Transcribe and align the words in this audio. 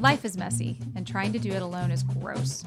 Life 0.00 0.26
is 0.26 0.36
messy, 0.36 0.76
and 0.94 1.06
trying 1.06 1.32
to 1.32 1.38
do 1.38 1.50
it 1.52 1.62
alone 1.62 1.90
is 1.90 2.02
gross. 2.02 2.62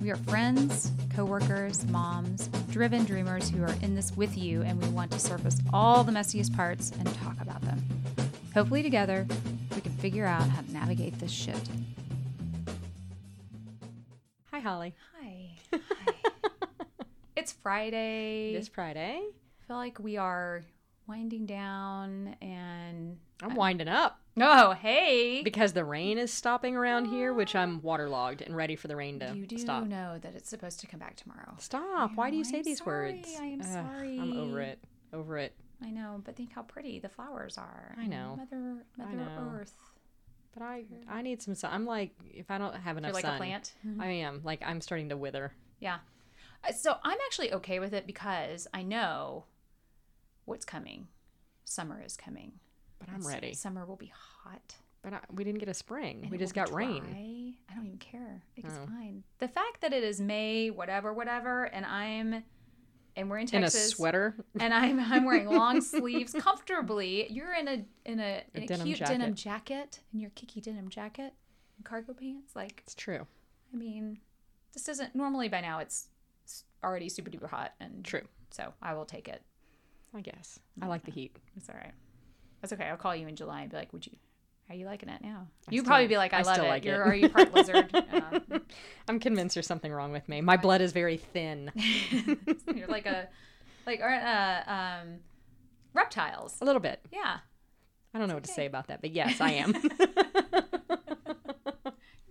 We 0.00 0.10
are 0.10 0.16
friends, 0.16 0.90
coworkers, 1.14 1.86
moms, 1.86 2.48
driven 2.68 3.04
dreamers 3.04 3.48
who 3.48 3.62
are 3.62 3.76
in 3.80 3.94
this 3.94 4.10
with 4.16 4.36
you, 4.36 4.62
and 4.62 4.82
we 4.82 4.88
want 4.88 5.12
to 5.12 5.20
surface 5.20 5.60
all 5.72 6.02
the 6.02 6.10
messiest 6.10 6.54
parts 6.56 6.90
and 6.98 7.06
talk 7.14 7.40
about 7.40 7.62
them. 7.62 7.80
Hopefully, 8.54 8.82
together, 8.82 9.24
we 9.72 9.82
can 9.82 9.92
figure 9.92 10.26
out 10.26 10.48
how 10.48 10.62
to 10.62 10.72
navigate 10.72 11.16
this 11.20 11.30
shit. 11.30 11.68
Hi, 14.50 14.58
Holly. 14.58 14.96
Hi. 15.16 15.50
Hi. 15.72 16.14
it's 17.36 17.52
Friday. 17.52 18.52
This 18.52 18.66
Friday, 18.66 19.20
I 19.22 19.66
feel 19.68 19.76
like 19.76 20.00
we 20.00 20.16
are 20.16 20.62
winding 21.06 21.46
down 21.46 22.34
and. 22.42 23.16
I'm 23.44 23.54
winding 23.54 23.88
up 23.88 24.18
Oh, 24.40 24.72
hey! 24.72 25.42
because 25.42 25.72
the 25.74 25.84
rain 25.84 26.18
is 26.18 26.32
stopping 26.32 26.74
around 26.76 27.06
here, 27.06 27.32
which 27.32 27.54
I'm 27.54 27.80
waterlogged 27.82 28.42
and 28.42 28.56
ready 28.56 28.74
for 28.74 28.88
the 28.88 28.96
rain 28.96 29.20
to 29.20 29.26
stop. 29.26 29.36
you 29.36 29.46
do 29.46 29.58
stop. 29.58 29.84
know 29.84 30.18
that 30.20 30.34
it's 30.34 30.48
supposed 30.50 30.80
to 30.80 30.86
come 30.88 30.98
back 30.98 31.16
tomorrow. 31.16 31.54
Stop! 31.58 32.12
Why 32.16 32.30
do 32.30 32.36
you 32.36 32.44
say 32.44 32.58
I'm 32.58 32.62
these 32.64 32.78
sorry, 32.78 33.12
words? 33.14 33.36
I 33.40 33.44
am 33.44 33.60
Ugh, 33.60 33.66
sorry. 33.66 34.18
I'm 34.18 34.36
over 34.36 34.60
it. 34.60 34.78
Over 35.12 35.38
it. 35.38 35.52
I 35.84 35.90
know, 35.90 36.20
but 36.24 36.34
think 36.36 36.52
how 36.52 36.62
pretty 36.62 36.98
the 36.98 37.08
flowers 37.08 37.58
are. 37.58 37.94
I 37.98 38.06
know. 38.06 38.36
Mother, 38.36 38.84
Mother 38.96 39.16
know. 39.16 39.52
Earth. 39.60 39.74
But 40.52 40.62
I, 40.62 40.84
I 41.08 41.22
need 41.22 41.42
some 41.42 41.54
sun. 41.54 41.72
I'm 41.72 41.84
like, 41.84 42.12
if 42.32 42.50
I 42.50 42.58
don't 42.58 42.74
have 42.74 42.96
enough 42.96 43.08
You're 43.10 43.14
like 43.14 43.24
sun, 43.24 43.34
a 43.34 43.38
plant. 43.38 43.72
I 44.00 44.06
am 44.06 44.40
like, 44.44 44.62
I'm 44.64 44.80
starting 44.80 45.08
to 45.10 45.16
wither. 45.16 45.52
Yeah. 45.80 45.98
Uh, 46.66 46.72
So 46.72 46.96
I'm 47.02 47.18
actually 47.26 47.52
okay 47.54 47.80
with 47.80 47.92
it 47.92 48.06
because 48.06 48.66
I 48.72 48.82
know 48.82 49.44
what's 50.44 50.64
coming. 50.64 51.08
Summer 51.64 52.02
is 52.04 52.16
coming. 52.16 52.52
But 53.06 53.14
I'm 53.14 53.26
ready. 53.26 53.54
Summer 53.54 53.84
will 53.86 53.96
be 53.96 54.12
hot. 54.44 54.74
But 55.02 55.12
I, 55.14 55.20
we 55.32 55.44
didn't 55.44 55.58
get 55.60 55.68
a 55.68 55.74
spring. 55.74 56.20
and 56.22 56.30
we 56.30 56.38
just 56.38 56.54
got 56.54 56.68
be 56.68 56.74
rain. 56.74 57.02
dry. 57.02 57.52
I 57.70 57.74
don't 57.76 57.86
even 57.86 57.98
care. 57.98 58.42
I 58.42 58.54
think 58.54 58.66
Oh. 58.68 58.82
it's 58.82 58.90
fine. 58.90 59.22
The 59.38 59.48
fact 59.48 59.82
that 59.82 59.92
it 59.92 60.02
is 60.02 60.20
May, 60.20 60.70
whatever, 60.70 61.12
whatever, 61.12 61.64
and 61.64 61.84
I'm, 61.84 62.42
and 63.16 63.28
we're 63.30 63.38
in 63.38 63.46
Texas. 63.46 63.74
In 63.74 63.80
a 63.80 63.88
sweater. 63.90 64.34
and 64.58 64.72
I'm 64.72 64.98
I'm 64.98 65.24
wearing 65.24 65.46
long 65.46 65.80
sleeves 65.82 66.32
comfortably. 66.32 67.30
You're 67.30 67.54
in 67.54 67.68
a 67.68 67.84
in 68.06 68.18
a, 68.20 68.42
A 68.54 68.56
in 68.56 68.62
a 68.62 68.66
denim 68.66 68.86
cute 68.86 68.98
denim 69.00 69.34
jacket. 69.34 69.74
jacket 69.74 70.00
in 70.14 70.20
your 70.20 70.30
kicky 70.30 70.60
denim 70.62 70.88
jacket, 70.88 71.34
and 71.76 71.84
cargo 71.84 72.14
pants. 72.14 72.56
Like 72.56 72.80
It's 72.84 72.94
true. 72.94 73.26
I 73.72 73.76
mean, 73.76 74.18
this 74.72 74.88
isn't 74.88 75.14
normally 75.14 75.48
by 75.48 75.60
now 75.60 75.80
it's 75.80 76.08
already 76.82 77.08
super 77.08 77.30
duper 77.30 77.48
hot 77.48 77.72
and 77.80 78.04
True. 78.04 78.22
So 78.50 78.72
I 78.82 78.94
will 78.94 79.04
take 79.06 79.28
it. 79.28 79.42
I 80.14 80.20
guess. 80.20 80.58
I 80.80 80.86
like 80.86 81.04
the 81.04 81.10
heat. 81.10 81.36
It's 81.56 81.68
all 81.68 81.74
right. 81.76 81.92
That's 82.64 82.72
okay. 82.72 82.88
I'll 82.88 82.96
call 82.96 83.14
you 83.14 83.28
in 83.28 83.36
July 83.36 83.60
and 83.60 83.70
be 83.70 83.76
like, 83.76 83.92
"Would 83.92 84.06
you? 84.06 84.12
How 84.66 84.74
you 84.74 84.86
liking 84.86 85.10
it 85.10 85.20
now?" 85.20 85.48
I 85.68 85.74
You'd 85.74 85.84
probably 85.84 86.06
be 86.06 86.16
like, 86.16 86.32
"I, 86.32 86.38
I 86.38 86.42
love 86.44 86.56
it." 86.56 86.62
like 86.62 86.86
You're, 86.86 87.02
it. 87.02 87.08
Are 87.08 87.14
you 87.14 87.28
part 87.28 87.52
lizard? 87.52 87.90
Uh, 88.14 88.40
I'm 89.06 89.20
convinced 89.20 89.54
there's 89.54 89.66
something 89.66 89.92
wrong 89.92 90.12
with 90.12 90.26
me. 90.30 90.40
My 90.40 90.56
blood 90.56 90.80
is 90.80 90.92
very 90.92 91.18
thin. 91.18 91.70
you're 92.74 92.86
like 92.88 93.04
a 93.04 93.28
like 93.86 94.00
or 94.00 94.08
uh, 94.08 94.62
um, 94.66 95.18
reptiles. 95.92 96.56
A 96.62 96.64
little 96.64 96.80
bit. 96.80 97.00
Yeah, 97.12 97.40
I 98.14 98.18
don't 98.18 98.28
know 98.28 98.34
what 98.34 98.44
to 98.44 98.52
say 98.52 98.64
about 98.64 98.86
that, 98.86 99.02
but 99.02 99.10
yes, 99.10 99.42
I 99.42 99.50
am. 99.50 99.74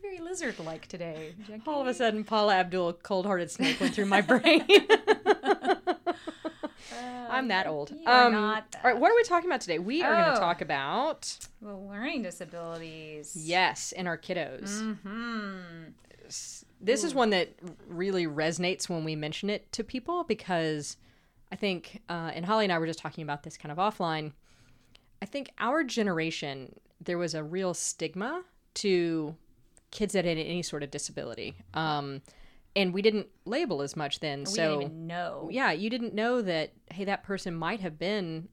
very 0.01 0.19
lizard-like 0.19 0.87
today. 0.87 1.35
Jackie. 1.47 1.61
All 1.67 1.79
of 1.79 1.85
a 1.85 1.93
sudden, 1.93 2.23
Paula 2.23 2.55
Abdul, 2.55 2.93
cold 2.93 3.27
hearted 3.27 3.51
snake, 3.51 3.79
went 3.79 3.93
through 3.93 4.07
my 4.07 4.21
brain. 4.21 4.65
I'm 7.29 7.47
that 7.47 7.67
old. 7.67 7.91
Um, 8.05 8.31
not 8.33 8.75
All 8.83 8.91
right, 8.91 8.99
what 8.99 9.11
are 9.11 9.15
we 9.15 9.23
talking 9.23 9.49
about 9.49 9.61
today? 9.61 9.79
We 9.79 10.01
are 10.03 10.13
going 10.13 10.29
Oh. 10.31 10.33
to 10.35 10.39
talk 10.39 10.61
about, 10.61 11.37
Well, 11.61 11.87
learning 11.87 12.23
disabilities. 12.23 13.35
yes, 13.35 13.91
in 13.91 14.07
our 14.07 14.17
kiddos. 14.17 14.95
Hmm. 15.01 15.91
This 16.81 17.03
is 17.03 17.13
one 17.15 17.29
that 17.31 17.49
really 17.87 18.27
resonates 18.27 18.89
when 18.89 19.03
we 19.03 19.15
mention 19.15 19.49
it 19.49 19.71
to 19.73 19.83
people 19.83 20.23
because 20.23 20.97
I 21.51 21.55
think, 21.55 22.01
uh, 22.09 22.31
and 22.33 22.45
Holly 22.45 22.65
and 22.65 22.73
I 22.73 22.77
were 22.79 22.87
just 22.87 22.99
talking 22.99 23.21
about 23.23 23.43
this 23.43 23.57
kind 23.57 23.71
of 23.71 23.77
offline. 23.77 24.31
I 25.21 25.25
think 25.25 25.51
our 25.59 25.83
generation, 25.83 26.79
there 26.99 27.17
was 27.17 27.33
a 27.35 27.43
real 27.43 27.73
stigma 27.73 28.43
to 28.75 29.35
kids 29.91 30.13
that 30.13 30.25
had 30.25 30.37
any 30.37 30.63
sort 30.63 30.81
of 30.83 30.91
disability. 30.91 31.55
Um, 31.73 32.21
and 32.75 32.93
we 32.93 33.01
didn't 33.01 33.27
label 33.45 33.81
as 33.81 33.95
much 33.95 34.19
then. 34.19 34.39
We 34.39 34.45
so 34.45 34.79
didn't 34.79 34.81
even 34.81 35.07
know. 35.07 35.49
yeah, 35.51 35.71
you 35.71 35.89
didn't 35.89 36.13
know 36.13 36.41
that, 36.41 36.73
hey, 36.91 37.05
that 37.05 37.23
person 37.23 37.53
might 37.53 37.79
have 37.81 37.99
been 37.99 38.47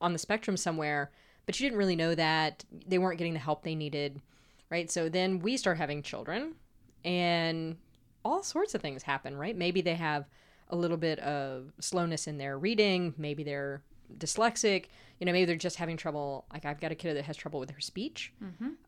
on 0.00 0.12
the 0.12 0.18
spectrum 0.18 0.56
somewhere, 0.56 1.10
but 1.46 1.58
you 1.58 1.66
didn't 1.66 1.78
really 1.78 1.96
know 1.96 2.14
that 2.14 2.64
they 2.86 2.98
weren't 2.98 3.18
getting 3.18 3.34
the 3.34 3.40
help 3.40 3.62
they 3.62 3.74
needed, 3.74 4.20
right? 4.70 4.90
So 4.90 5.08
then 5.08 5.40
we 5.40 5.56
start 5.56 5.78
having 5.78 6.02
children, 6.02 6.54
and 7.04 7.76
all 8.24 8.42
sorts 8.42 8.74
of 8.74 8.80
things 8.80 9.02
happen, 9.02 9.36
right? 9.36 9.56
Maybe 9.56 9.80
they 9.80 9.94
have 9.94 10.26
a 10.68 10.76
little 10.76 10.96
bit 10.96 11.18
of 11.18 11.72
slowness 11.80 12.26
in 12.26 12.38
their 12.38 12.58
reading, 12.58 13.14
maybe 13.18 13.42
they're 13.42 13.82
dyslexic, 14.18 14.86
you 15.18 15.26
know, 15.26 15.32
maybe 15.32 15.44
they're 15.46 15.56
just 15.56 15.76
having 15.76 15.96
trouble. 15.96 16.44
Like 16.52 16.64
I've 16.64 16.80
got 16.80 16.92
a 16.92 16.94
kid 16.94 17.16
that 17.16 17.24
has 17.24 17.36
trouble 17.36 17.60
with 17.60 17.70
her 17.70 17.80
speech, 17.80 18.32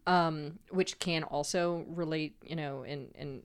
um, 0.06 0.58
which 0.70 0.98
can 0.98 1.24
also 1.24 1.84
relate, 1.88 2.36
you 2.44 2.56
know, 2.56 2.84
and 2.84 3.10
and 3.16 3.42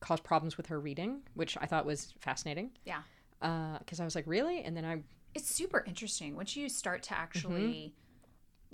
cause 0.00 0.20
problems 0.20 0.56
with 0.56 0.66
her 0.66 0.80
reading, 0.80 1.22
which 1.34 1.56
I 1.60 1.66
thought 1.66 1.86
was 1.86 2.14
fascinating 2.20 2.70
Yeah. 2.84 3.02
Uh, 3.40 3.78
because 3.78 4.00
I 4.00 4.04
was 4.04 4.14
like, 4.14 4.26
really? 4.26 4.62
And 4.62 4.76
then 4.76 4.84
I, 4.84 5.02
It's 5.34 5.48
super 5.48 5.84
interesting 5.86 6.36
once 6.36 6.56
you 6.56 6.68
start 6.68 7.02
to 7.04 7.18
actually 7.18 7.94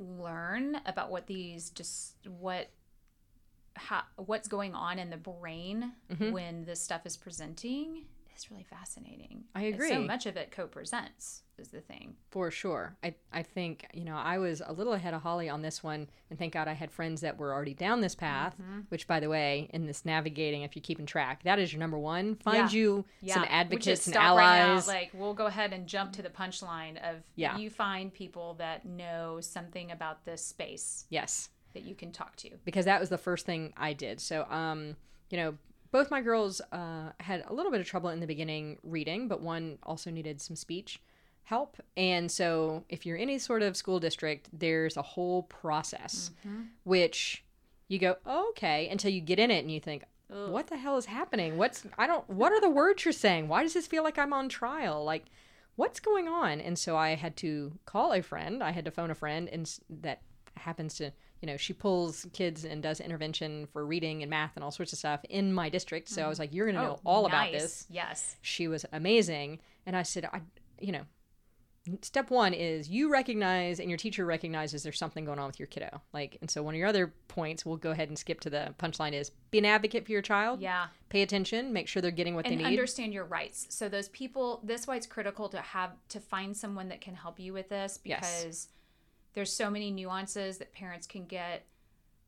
mm-hmm. 0.00 0.22
learn 0.22 0.80
about 0.86 1.10
what 1.10 1.26
these 1.26 1.70
just 1.70 2.16
what 2.26 2.70
how 3.76 4.02
what's 4.16 4.48
going 4.48 4.74
on 4.74 4.98
in 4.98 5.10
the 5.10 5.16
brain 5.16 5.92
mm-hmm. 6.10 6.30
when 6.30 6.64
this 6.64 6.80
stuff 6.80 7.06
is 7.06 7.16
presenting. 7.16 8.06
It's 8.34 8.50
really 8.50 8.64
fascinating. 8.64 9.44
I 9.54 9.62
And 9.62 9.76
so 9.78 9.84
agree. 9.84 10.06
much 10.06 10.26
of 10.26 10.36
it 10.36 10.50
co-presents 10.50 11.42
is 11.56 11.68
the 11.68 11.80
thing. 11.80 12.16
for 12.30 12.50
sure, 12.50 12.96
I, 13.04 13.14
I 13.32 13.44
think, 13.44 13.86
you 13.94 14.04
know, 14.04 14.16
I 14.16 14.38
was 14.38 14.60
a 14.66 14.72
little 14.72 14.92
ahead 14.92 15.14
of 15.14 15.22
Holly 15.22 15.48
on 15.48 15.62
this 15.62 15.84
one. 15.84 16.08
And 16.28 16.36
thank 16.38 16.52
God 16.52 16.66
I 16.66 16.72
had 16.72 16.90
friends 16.90 17.20
that 17.20 17.38
were 17.38 17.52
already 17.52 17.74
down 17.74 18.00
this 18.00 18.16
path, 18.16 18.56
which, 18.88 19.06
by 19.06 19.20
the 19.20 19.28
way, 19.28 19.70
in 19.72 19.86
this 19.86 20.04
navigating, 20.04 20.62
if 20.62 20.74
you're 20.74 20.82
keeping 20.82 21.06
track, 21.06 21.44
that 21.44 21.60
is 21.60 21.72
your 21.72 21.78
number 21.78 21.96
one. 21.98 22.34
Find 22.36 22.72
Yeah. 22.72 22.78
you 22.78 23.04
Yeah, 23.20 23.34
some 23.34 23.46
advocates 23.48 24.06
and 24.06 24.14
stop 24.14 24.36
right 24.36 24.58
now, 24.58 24.70
allies. 24.72 24.88
like 24.88 25.10
we'll 25.14 25.34
go 25.34 25.46
ahead 25.46 25.72
and 25.72 25.86
jump 25.86 26.12
to 26.14 26.22
the 26.22 26.28
punchline 26.30 26.96
of 27.08 27.22
Yeah. 27.36 27.56
you 27.56 27.70
find 27.70 28.12
people 28.12 28.54
that 28.54 28.84
know 28.84 29.38
something 29.40 29.92
about 29.92 30.24
this 30.24 30.44
space 30.44 31.06
yes. 31.08 31.50
that 31.72 31.84
you 31.84 31.94
can 31.94 32.10
talk 32.10 32.34
to. 32.36 32.50
because 32.64 32.84
that 32.86 32.98
was 32.98 33.10
the 33.10 33.18
first 33.18 33.46
thing 33.46 33.72
I 33.76 33.92
did. 33.92 34.20
So, 34.20 34.44
um, 34.50 34.96
you 35.30 35.36
know, 35.36 35.54
both 35.94 36.10
my 36.10 36.20
girls 36.20 36.60
uh, 36.72 37.12
had 37.20 37.44
a 37.46 37.54
little 37.54 37.70
bit 37.70 37.80
of 37.80 37.86
trouble 37.86 38.10
in 38.10 38.18
the 38.18 38.26
beginning 38.26 38.78
reading, 38.82 39.28
but 39.28 39.40
one 39.40 39.78
also 39.84 40.10
needed 40.10 40.40
some 40.40 40.56
speech 40.56 41.00
help. 41.44 41.76
And 41.96 42.28
so, 42.28 42.82
if 42.88 43.06
you're 43.06 43.14
in 43.14 43.22
any 43.22 43.38
sort 43.38 43.62
of 43.62 43.76
school 43.76 44.00
district, 44.00 44.48
there's 44.52 44.96
a 44.96 45.02
whole 45.02 45.44
process 45.44 46.32
which 46.82 47.44
you 47.86 48.00
go, 48.00 48.16
oh, 48.26 48.48
okay, 48.50 48.88
until 48.88 49.12
you 49.12 49.20
get 49.20 49.38
in 49.38 49.52
it 49.52 49.60
and 49.60 49.70
you 49.70 49.78
think, 49.78 50.02
what 50.50 50.66
the 50.66 50.76
hell 50.76 50.96
is 50.96 51.06
happening? 51.06 51.58
What's, 51.58 51.86
I 51.96 52.08
don't, 52.08 52.28
what 52.28 52.50
are 52.50 52.60
the 52.60 52.70
words 52.70 53.04
you're 53.04 53.12
saying? 53.12 53.46
Why 53.46 53.62
does 53.62 53.74
this 53.74 53.86
feel 53.86 54.02
like 54.02 54.18
I'm 54.18 54.32
on 54.32 54.48
trial? 54.48 55.04
Like, 55.04 55.26
what's 55.76 56.00
going 56.00 56.26
on? 56.26 56.60
And 56.60 56.76
so 56.76 56.96
I 56.96 57.14
had 57.14 57.36
to 57.36 57.78
call 57.84 58.12
a 58.12 58.20
friend. 58.20 58.64
I 58.64 58.72
had 58.72 58.84
to 58.86 58.90
phone 58.90 59.12
a 59.12 59.14
friend, 59.14 59.48
and 59.48 59.72
that 60.02 60.22
happens 60.56 60.94
to, 60.94 61.12
you 61.40 61.46
know, 61.46 61.56
she 61.56 61.72
pulls 61.72 62.26
kids 62.32 62.64
and 62.64 62.82
does 62.82 63.00
intervention 63.00 63.66
for 63.72 63.84
reading 63.84 64.22
and 64.22 64.30
math 64.30 64.52
and 64.54 64.64
all 64.64 64.70
sorts 64.70 64.92
of 64.92 64.98
stuff 64.98 65.24
in 65.28 65.52
my 65.52 65.68
district. 65.68 66.08
So 66.08 66.22
I 66.22 66.28
was 66.28 66.36
mm-hmm. 66.36 66.42
like, 66.42 66.54
you're 66.54 66.66
going 66.66 66.76
to 66.76 66.82
know 66.82 66.96
oh, 66.98 67.00
all 67.04 67.26
about 67.26 67.48
Oh, 67.48 67.52
this. 67.52 67.86
Yes. 67.90 68.36
She 68.42 68.68
was 68.68 68.86
amazing. 68.92 69.60
And 69.86 69.96
I 69.96 70.02
said, 70.02 70.24
I, 70.32 70.40
you 70.80 70.92
know, 70.92 71.02
step 72.00 72.30
one 72.30 72.54
is 72.54 72.88
you 72.88 73.12
recognize 73.12 73.78
and 73.78 73.90
your 73.90 73.98
teacher 73.98 74.24
recognizes 74.24 74.82
there's 74.82 74.98
something 74.98 75.24
going 75.24 75.38
on 75.38 75.46
with 75.46 75.58
your 75.58 75.66
kiddo. 75.66 76.00
Like, 76.12 76.38
and 76.40 76.50
so 76.50 76.62
one 76.62 76.74
of 76.74 76.78
your 76.78 76.88
other 76.88 77.12
points, 77.28 77.66
we'll 77.66 77.76
go 77.76 77.90
ahead 77.90 78.08
and 78.08 78.18
skip 78.18 78.40
to 78.40 78.50
the 78.50 78.74
punchline 78.78 79.12
is 79.12 79.30
be 79.50 79.58
an 79.58 79.66
advocate 79.66 80.06
for 80.06 80.12
your 80.12 80.22
child. 80.22 80.62
Yeah. 80.62 80.86
Pay 81.10 81.22
attention, 81.22 81.72
make 81.72 81.88
sure 81.88 82.00
they're 82.00 82.10
getting 82.10 82.34
what 82.34 82.46
and 82.46 82.54
they 82.54 82.64
need. 82.64 82.66
understand 82.66 83.12
your 83.12 83.24
rights. 83.24 83.66
So 83.68 83.88
those 83.88 84.08
people, 84.08 84.60
this 84.64 84.86
why 84.86 84.96
it's 84.96 85.06
critical 85.06 85.48
to 85.50 85.58
have 85.58 85.90
to 86.08 86.20
find 86.20 86.56
someone 86.56 86.88
that 86.88 87.00
can 87.00 87.14
help 87.14 87.38
you 87.38 87.52
with 87.52 87.68
this 87.68 87.98
Yes. 88.04 88.68
There's 89.34 89.52
so 89.52 89.70
many 89.70 89.90
nuances 89.90 90.58
that 90.58 90.72
parents 90.72 91.06
can 91.06 91.26
get 91.26 91.66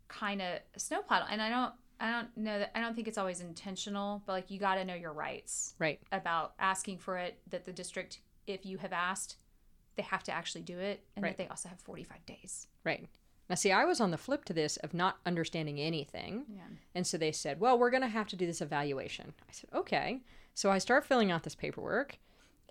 kind 0.08 0.42
of 0.42 0.60
snowplowed. 0.76 1.22
And 1.30 1.40
I 1.40 1.48
don't, 1.48 1.72
I 1.98 2.10
don't 2.10 2.36
know 2.36 2.58
that 2.58 2.72
I 2.74 2.80
don't 2.80 2.94
think 2.94 3.08
it's 3.08 3.18
always 3.18 3.40
intentional, 3.40 4.22
but 4.26 4.32
like 4.32 4.50
you 4.50 4.58
got 4.58 4.74
to 4.74 4.84
know 4.84 4.94
your 4.94 5.12
rights 5.12 5.74
right. 5.78 6.00
about 6.12 6.52
asking 6.58 6.98
for 6.98 7.16
it. 7.16 7.38
That 7.50 7.64
the 7.64 7.72
district, 7.72 8.20
if 8.46 8.66
you 8.66 8.78
have 8.78 8.92
asked, 8.92 9.36
they 9.96 10.02
have 10.02 10.22
to 10.24 10.32
actually 10.32 10.62
do 10.62 10.78
it, 10.78 11.02
and 11.16 11.22
Right. 11.22 11.36
that 11.36 11.42
they 11.42 11.48
also 11.48 11.68
have 11.70 11.80
45 11.80 12.26
days. 12.26 12.66
Right. 12.84 13.08
Now, 13.48 13.54
see, 13.54 13.72
I 13.72 13.84
was 13.84 14.00
on 14.00 14.10
the 14.10 14.18
flip 14.18 14.44
to 14.46 14.52
this 14.52 14.76
of 14.78 14.92
not 14.92 15.18
understanding 15.24 15.80
anything. 15.80 16.44
Yeah. 16.48 16.62
And 16.94 17.06
so 17.06 17.16
they 17.16 17.32
said, 17.32 17.60
well, 17.60 17.78
we're 17.78 17.90
going 17.90 18.02
to 18.02 18.08
have 18.08 18.26
to 18.28 18.36
do 18.36 18.44
this 18.44 18.60
evaluation. 18.60 19.32
I 19.48 19.52
said, 19.52 19.70
okay. 19.72 20.20
So 20.52 20.70
I 20.70 20.78
start 20.78 21.06
filling 21.06 21.30
out 21.30 21.44
this 21.44 21.54
paperwork, 21.54 22.18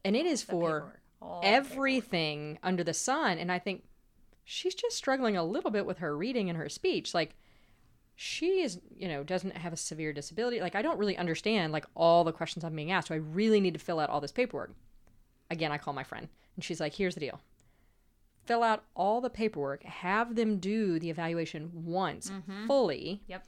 and 0.03 0.15
it 0.15 0.25
is 0.25 0.43
The 0.43 0.51
for 0.51 0.93
paperwork. 1.21 1.43
Everything 1.43 2.59
under 2.61 2.83
the 2.83 2.93
sun. 2.93 3.37
And 3.39 3.51
I 3.51 3.57
think 3.57 3.85
she's 4.45 4.75
just 4.75 4.95
struggling 4.95 5.35
a 5.35 5.43
little 5.43 5.71
bit 5.71 5.85
with 5.85 5.97
her 5.97 6.15
reading 6.15 6.49
and 6.49 6.57
her 6.57 6.69
speech. 6.69 7.13
Like, 7.13 7.35
she 8.15 8.61
is, 8.61 8.79
you 8.95 9.09
know, 9.09 9.23
doesn't 9.23 9.57
have 9.57 9.73
a 9.73 9.77
severe 9.77 10.13
disability. 10.13 10.61
Like, 10.61 10.75
I 10.75 10.81
don't 10.81 10.97
really 10.97 11.17
understand 11.17 11.73
like 11.73 11.85
all 11.95 12.23
the 12.23 12.31
questions 12.31 12.63
I'm 12.63 12.75
being 12.75 12.91
asked. 12.91 13.09
So 13.09 13.15
I 13.15 13.17
really 13.17 13.59
need 13.59 13.73
to 13.73 13.79
fill 13.79 13.99
out 13.99 14.09
all 14.09 14.21
this 14.21 14.31
paperwork. 14.31 14.71
Again, 15.51 15.71
I 15.71 15.77
call 15.77 15.93
my 15.93 16.03
friend 16.03 16.29
and 16.55 16.63
she's 16.63 16.79
like, 16.79 16.93
here's 16.93 17.15
the 17.15 17.19
deal. 17.19 17.41
Fill 18.45 18.63
out 18.63 18.83
all 18.95 19.19
the 19.21 19.29
paperwork, 19.29 19.83
have 19.83 20.35
them 20.35 20.59
do 20.59 20.99
the 20.99 21.09
evaluation 21.09 21.71
once 21.73 22.29
mm-hmm. 22.29 22.67
fully. 22.67 23.23
Yep. 23.27 23.43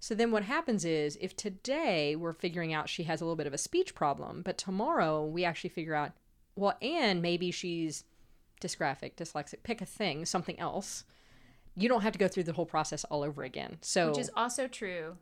So 0.00 0.14
then 0.14 0.30
what 0.30 0.44
happens 0.44 0.84
is 0.84 1.18
if 1.20 1.36
today 1.36 2.16
we're 2.16 2.32
figuring 2.32 2.72
out 2.72 2.88
she 2.88 3.04
has 3.04 3.20
a 3.20 3.24
little 3.24 3.36
bit 3.36 3.46
of 3.46 3.54
a 3.54 3.58
speech 3.58 3.94
problem, 3.94 4.42
but 4.42 4.56
tomorrow 4.56 5.24
we 5.24 5.44
actually 5.44 5.70
figure 5.70 5.94
out, 5.94 6.12
well, 6.56 6.76
and 6.80 7.20
maybe 7.20 7.50
she's 7.50 8.04
dysgraphic, 8.60 9.14
dyslexic, 9.16 9.62
pick 9.62 9.80
a 9.80 9.86
thing, 9.86 10.24
something 10.24 10.58
else. 10.58 11.04
You 11.76 11.88
don't 11.88 12.02
have 12.02 12.12
to 12.12 12.18
go 12.18 12.28
through 12.28 12.44
the 12.44 12.52
whole 12.52 12.66
process 12.66 13.04
all 13.04 13.22
over 13.22 13.42
again. 13.44 13.78
So 13.82 14.08
Which 14.10 14.18
is 14.18 14.30
also 14.36 14.66
true. 14.66 15.16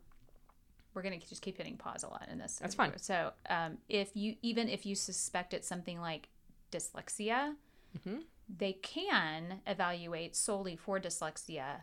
We're 0.93 1.03
gonna 1.03 1.19
just 1.19 1.41
keep 1.43 1.57
hitting 1.57 1.77
pause 1.77 2.03
a 2.03 2.07
lot 2.07 2.27
in 2.31 2.39
this. 2.39 2.57
That's 2.59 2.73
fine. 2.73 2.97
So, 2.97 3.31
um, 3.49 3.77
if 3.87 4.09
you 4.15 4.35
even 4.41 4.67
if 4.67 4.85
you 4.85 4.95
suspect 4.95 5.53
it's 5.53 5.67
something 5.67 6.01
like 6.01 6.29
dyslexia, 6.71 7.55
Mhm. 7.99 8.23
they 8.49 8.73
can 8.73 9.61
evaluate 9.67 10.35
solely 10.35 10.75
for 10.75 10.99
dyslexia, 10.99 11.81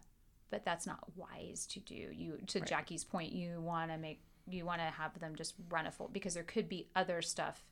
but 0.51 0.65
that's 0.65 0.87
not 0.87 1.17
wise 1.17 1.67
to 1.67 1.79
do. 1.81 1.95
You 1.95 2.39
to 2.49 2.59
Right. 2.59 2.69
Jackie's 2.69 3.05
point, 3.05 3.33
you 3.33 3.61
want 3.61 3.91
to 3.93 3.99
make 3.99 4.21
you 4.47 4.67
want 4.67 4.81
to 4.81 4.87
have 4.87 5.19
them 5.21 5.35
just 5.37 5.55
run 5.71 5.87
a 5.87 5.91
full 5.93 6.09
because 6.09 6.35
there 6.35 6.43
could 6.43 6.69
be 6.69 6.89
other 6.95 7.23
stuff 7.23 7.65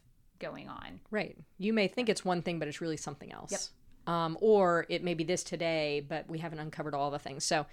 going 0.42 0.68
on. 0.68 1.00
Right. 1.10 1.36
You 1.56 1.72
may 1.72 1.88
think 1.88 2.10
it's 2.10 2.24
one 2.24 2.42
thing, 2.42 2.58
but 2.58 2.68
it's 2.68 2.82
really 2.82 2.98
something 2.98 3.32
else. 3.32 3.70
Um, 4.06 4.36
or 4.40 4.84
it 4.88 5.02
may 5.02 5.14
be 5.14 5.24
this 5.24 5.42
today, 5.42 6.04
but 6.06 6.28
we 6.28 6.38
haven't 6.38 6.58
uncovered 6.58 6.94
all 6.94 7.10
the 7.10 7.18
things. 7.18 7.44
So 7.44 7.64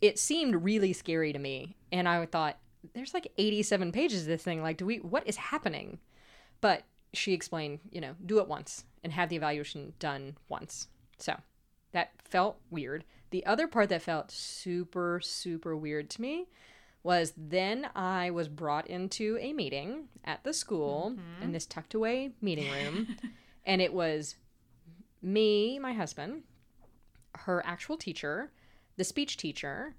it 0.00 0.18
seemed 0.18 0.64
really 0.64 0.92
scary 0.92 1.32
to 1.32 1.38
me. 1.38 1.76
And 1.90 2.08
I 2.08 2.24
thought, 2.24 2.56
there's 2.94 3.14
like 3.14 3.30
87 3.36 3.92
pages 3.92 4.22
of 4.22 4.28
this 4.28 4.42
thing. 4.42 4.62
Like, 4.62 4.76
do 4.76 4.86
we, 4.86 4.98
what 4.98 5.26
is 5.26 5.36
happening? 5.36 5.98
But 6.60 6.84
she 7.12 7.32
explained, 7.32 7.80
you 7.90 8.00
know, 8.00 8.14
do 8.24 8.38
it 8.38 8.48
once 8.48 8.84
and 9.04 9.12
have 9.12 9.28
the 9.28 9.36
evaluation 9.36 9.92
done 9.98 10.36
once. 10.48 10.88
So 11.18 11.34
that 11.92 12.12
felt 12.24 12.58
weird. 12.70 13.04
The 13.30 13.44
other 13.46 13.66
part 13.66 13.88
that 13.90 14.02
felt 14.02 14.30
super, 14.30 15.20
super 15.22 15.76
weird 15.76 16.10
to 16.10 16.20
me 16.20 16.48
was 17.02 17.32
then 17.36 17.88
I 17.96 18.30
was 18.30 18.48
brought 18.48 18.86
into 18.86 19.36
a 19.40 19.52
meeting 19.52 20.08
at 20.24 20.44
the 20.44 20.52
school 20.52 21.08
in 21.08 21.16
mm-hmm. 21.16 21.52
this 21.52 21.66
tucked 21.66 21.94
away 21.94 22.30
meeting 22.40 22.70
room. 22.70 23.16
and 23.66 23.82
it 23.82 23.92
was 23.92 24.36
me, 25.20 25.78
my 25.78 25.92
husband, 25.92 26.42
her 27.40 27.62
actual 27.66 27.96
teacher, 27.96 28.52
the 28.96 29.04
speech 29.04 29.36
teacher, 29.36 29.94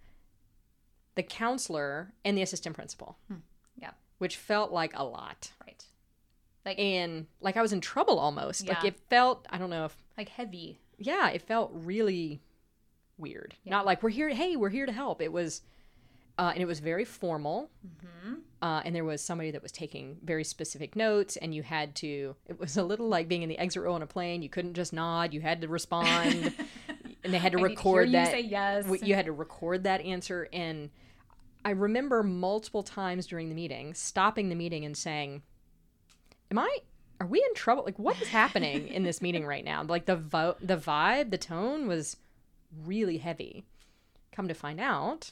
the 1.15 1.23
counselor, 1.23 2.13
and 2.23 2.37
the 2.37 2.41
assistant 2.41 2.75
principal. 2.75 3.17
Hmm. 3.27 3.39
Yeah. 3.77 3.91
Which 4.17 4.37
felt 4.37 4.71
like 4.71 4.93
a 4.95 5.03
lot. 5.03 5.51
Right. 5.65 5.83
Like 6.65 6.79
And 6.79 7.27
like 7.41 7.57
I 7.57 7.61
was 7.61 7.73
in 7.73 7.81
trouble 7.81 8.19
almost. 8.19 8.67
Like 8.67 8.85
it 8.85 8.99
felt, 9.09 9.45
I 9.49 9.57
don't 9.57 9.69
know 9.69 9.85
if, 9.85 9.95
Like 10.17 10.29
heavy. 10.29 10.79
yeah, 10.97 11.29
it 11.29 11.41
felt 11.41 11.71
really 11.73 12.41
weird. 13.17 13.55
Yeah. 13.63 13.71
Not 13.71 13.85
like 13.85 14.01
we're 14.01 14.09
here, 14.09 14.29
hey, 14.29 14.55
we're 14.55 14.69
here 14.69 14.85
to 14.85 14.91
help. 14.91 15.21
It 15.21 15.33
was, 15.33 15.61
uh, 16.37 16.51
and 16.53 16.61
it 16.61 16.65
was 16.65 16.79
very 16.79 17.05
formal. 17.05 17.69
Mm-hmm. 17.85 18.33
Uh, 18.61 18.81
and 18.85 18.95
there 18.95 19.03
was 19.03 19.21
somebody 19.21 19.51
that 19.51 19.61
was 19.61 19.71
taking 19.71 20.17
very 20.23 20.43
specific 20.43 20.95
notes, 20.95 21.35
and 21.37 21.53
you 21.53 21.63
had 21.63 21.95
to. 21.95 22.35
It 22.47 22.59
was 22.59 22.77
a 22.77 22.83
little 22.83 23.09
like 23.09 23.27
being 23.27 23.43
in 23.43 23.49
the 23.49 23.57
exit 23.57 23.83
row 23.83 23.93
on 23.93 24.01
a 24.01 24.07
plane. 24.07 24.41
You 24.41 24.49
couldn't 24.49 24.73
just 24.73 24.93
nod; 24.93 25.33
you 25.33 25.41
had 25.41 25.61
to 25.61 25.67
respond, 25.67 26.53
and 27.23 27.33
they 27.33 27.37
had 27.37 27.51
to 27.51 27.57
record 27.57 28.07
you 28.07 28.13
that. 28.13 28.31
say 28.31 28.41
yes. 28.41 28.85
You 29.03 29.15
had 29.15 29.25
to 29.25 29.33
record 29.33 29.83
that 29.83 30.01
answer, 30.01 30.47
and 30.53 30.89
I 31.65 31.71
remember 31.71 32.23
multiple 32.23 32.83
times 32.83 33.27
during 33.27 33.49
the 33.49 33.55
meeting 33.55 33.93
stopping 33.93 34.49
the 34.49 34.55
meeting 34.55 34.85
and 34.85 34.95
saying, 34.95 35.43
"Am 36.49 36.57
I? 36.57 36.77
Are 37.19 37.27
we 37.27 37.39
in 37.39 37.53
trouble? 37.55 37.83
Like, 37.83 37.99
what 37.99 38.19
is 38.21 38.29
happening 38.29 38.87
in 38.87 39.03
this 39.03 39.21
meeting 39.21 39.45
right 39.45 39.63
now? 39.63 39.83
Like 39.83 40.05
the 40.05 40.15
vo- 40.15 40.55
the 40.61 40.77
vibe, 40.77 41.31
the 41.31 41.37
tone 41.37 41.85
was 41.85 42.15
really 42.85 43.17
heavy. 43.17 43.65
Come 44.31 44.47
to 44.47 44.53
find 44.53 44.79
out." 44.79 45.31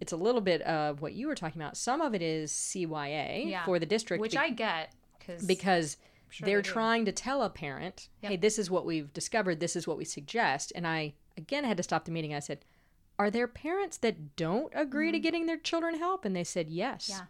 It's 0.00 0.12
a 0.12 0.16
little 0.16 0.40
bit 0.40 0.62
of 0.62 1.00
what 1.02 1.14
you 1.14 1.26
were 1.26 1.34
talking 1.34 1.60
about. 1.60 1.76
Some 1.76 2.00
of 2.00 2.14
it 2.14 2.22
is 2.22 2.52
CYA 2.52 3.44
Yeah. 3.48 3.64
for 3.64 3.78
the 3.78 3.86
district 3.86 4.20
which 4.20 4.32
be- 4.32 4.38
I 4.38 4.50
get 4.50 4.92
because 5.18 5.44
because 5.46 5.96
Sure 6.30 6.44
they're 6.46 6.62
they 6.62 6.68
trying 6.68 7.04
to 7.06 7.12
tell 7.12 7.42
a 7.42 7.48
parent, 7.48 8.08
Yep. 8.22 8.30
"Hey, 8.30 8.36
this 8.36 8.58
is 8.58 8.70
what 8.70 8.84
we've 8.84 9.10
discovered. 9.14 9.60
This 9.60 9.74
is 9.76 9.86
what 9.86 9.96
we 9.96 10.04
suggest." 10.04 10.72
And 10.74 10.86
I 10.86 11.14
again 11.38 11.64
had 11.64 11.76
to 11.78 11.82
stop 11.82 12.04
the 12.04 12.10
meeting. 12.10 12.34
I 12.34 12.38
said, 12.40 12.64
"Are 13.18 13.30
there 13.30 13.48
parents 13.48 13.96
that 13.98 14.36
don't 14.36 14.70
agree 14.74 15.10
to 15.10 15.18
getting 15.18 15.46
their 15.46 15.56
children 15.56 15.96
help?" 15.98 16.24
And 16.26 16.36
they 16.36 16.44
said, 16.44 16.68
"Yes." 16.68 17.08
Mm-hmm. 17.10 17.20
Yeah. 17.20 17.26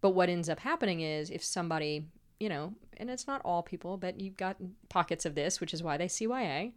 But 0.00 0.10
what 0.10 0.28
ends 0.28 0.48
up 0.48 0.60
happening 0.60 1.00
is 1.00 1.30
if 1.30 1.42
somebody, 1.44 2.06
you 2.40 2.48
know, 2.48 2.74
and 2.96 3.10
it's 3.10 3.26
not 3.28 3.40
all 3.44 3.62
people, 3.62 3.96
but 3.96 4.20
you've 4.20 4.36
got 4.36 4.56
pockets 4.88 5.24
of 5.24 5.34
this, 5.36 5.60
which 5.60 5.72
is 5.72 5.82
why 5.82 5.96
they 5.96 6.08
CYA. 6.08 6.72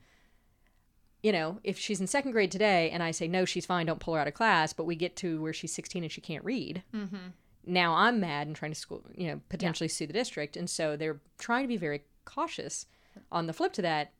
You 1.21 1.31
know, 1.33 1.59
if 1.63 1.77
she's 1.77 1.99
in 1.99 2.07
second 2.07 2.31
grade 2.31 2.51
today 2.51 2.89
and 2.91 3.03
I 3.03 3.11
say, 3.11 3.27
no, 3.27 3.43
she's 3.45 3.65
fine, 3.65 3.85
don't 3.87 3.99
pull 3.99 4.13
her 4.13 4.21
out 4.21 4.27
of 4.27 4.33
class, 4.33 4.71
but 4.71 4.85
we 4.85 4.95
get 4.95 5.15
to 5.17 5.41
where 5.41 5.51
she's 5.53 5.73
16 5.73 6.03
and 6.03 6.11
she 6.11 6.21
can't 6.21 6.43
read, 6.45 6.83
Mm-hmm. 6.93 7.17
now 7.65 7.93
I'm 7.93 8.19
mad 8.21 8.47
and 8.47 8.55
trying 8.55 8.71
to 8.71 8.79
school, 8.79 9.03
you 9.15 9.27
know, 9.27 9.41
potentially 9.49 9.89
sue 9.89 10.07
the 10.07 10.13
district. 10.13 10.55
And 10.55 10.69
so 10.69 10.95
they're 10.95 11.19
trying 11.37 11.63
to 11.63 11.67
be 11.67 11.75
very 11.77 12.03
cautious. 12.23 12.85
On 13.33 13.47
the 13.47 13.53
flip 13.53 13.73
to 13.73 13.81
that, 13.81 14.13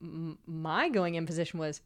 m- 0.00 0.38
my 0.46 0.88
going 0.88 1.14
in 1.14 1.26
position 1.26 1.58
was, 1.58 1.82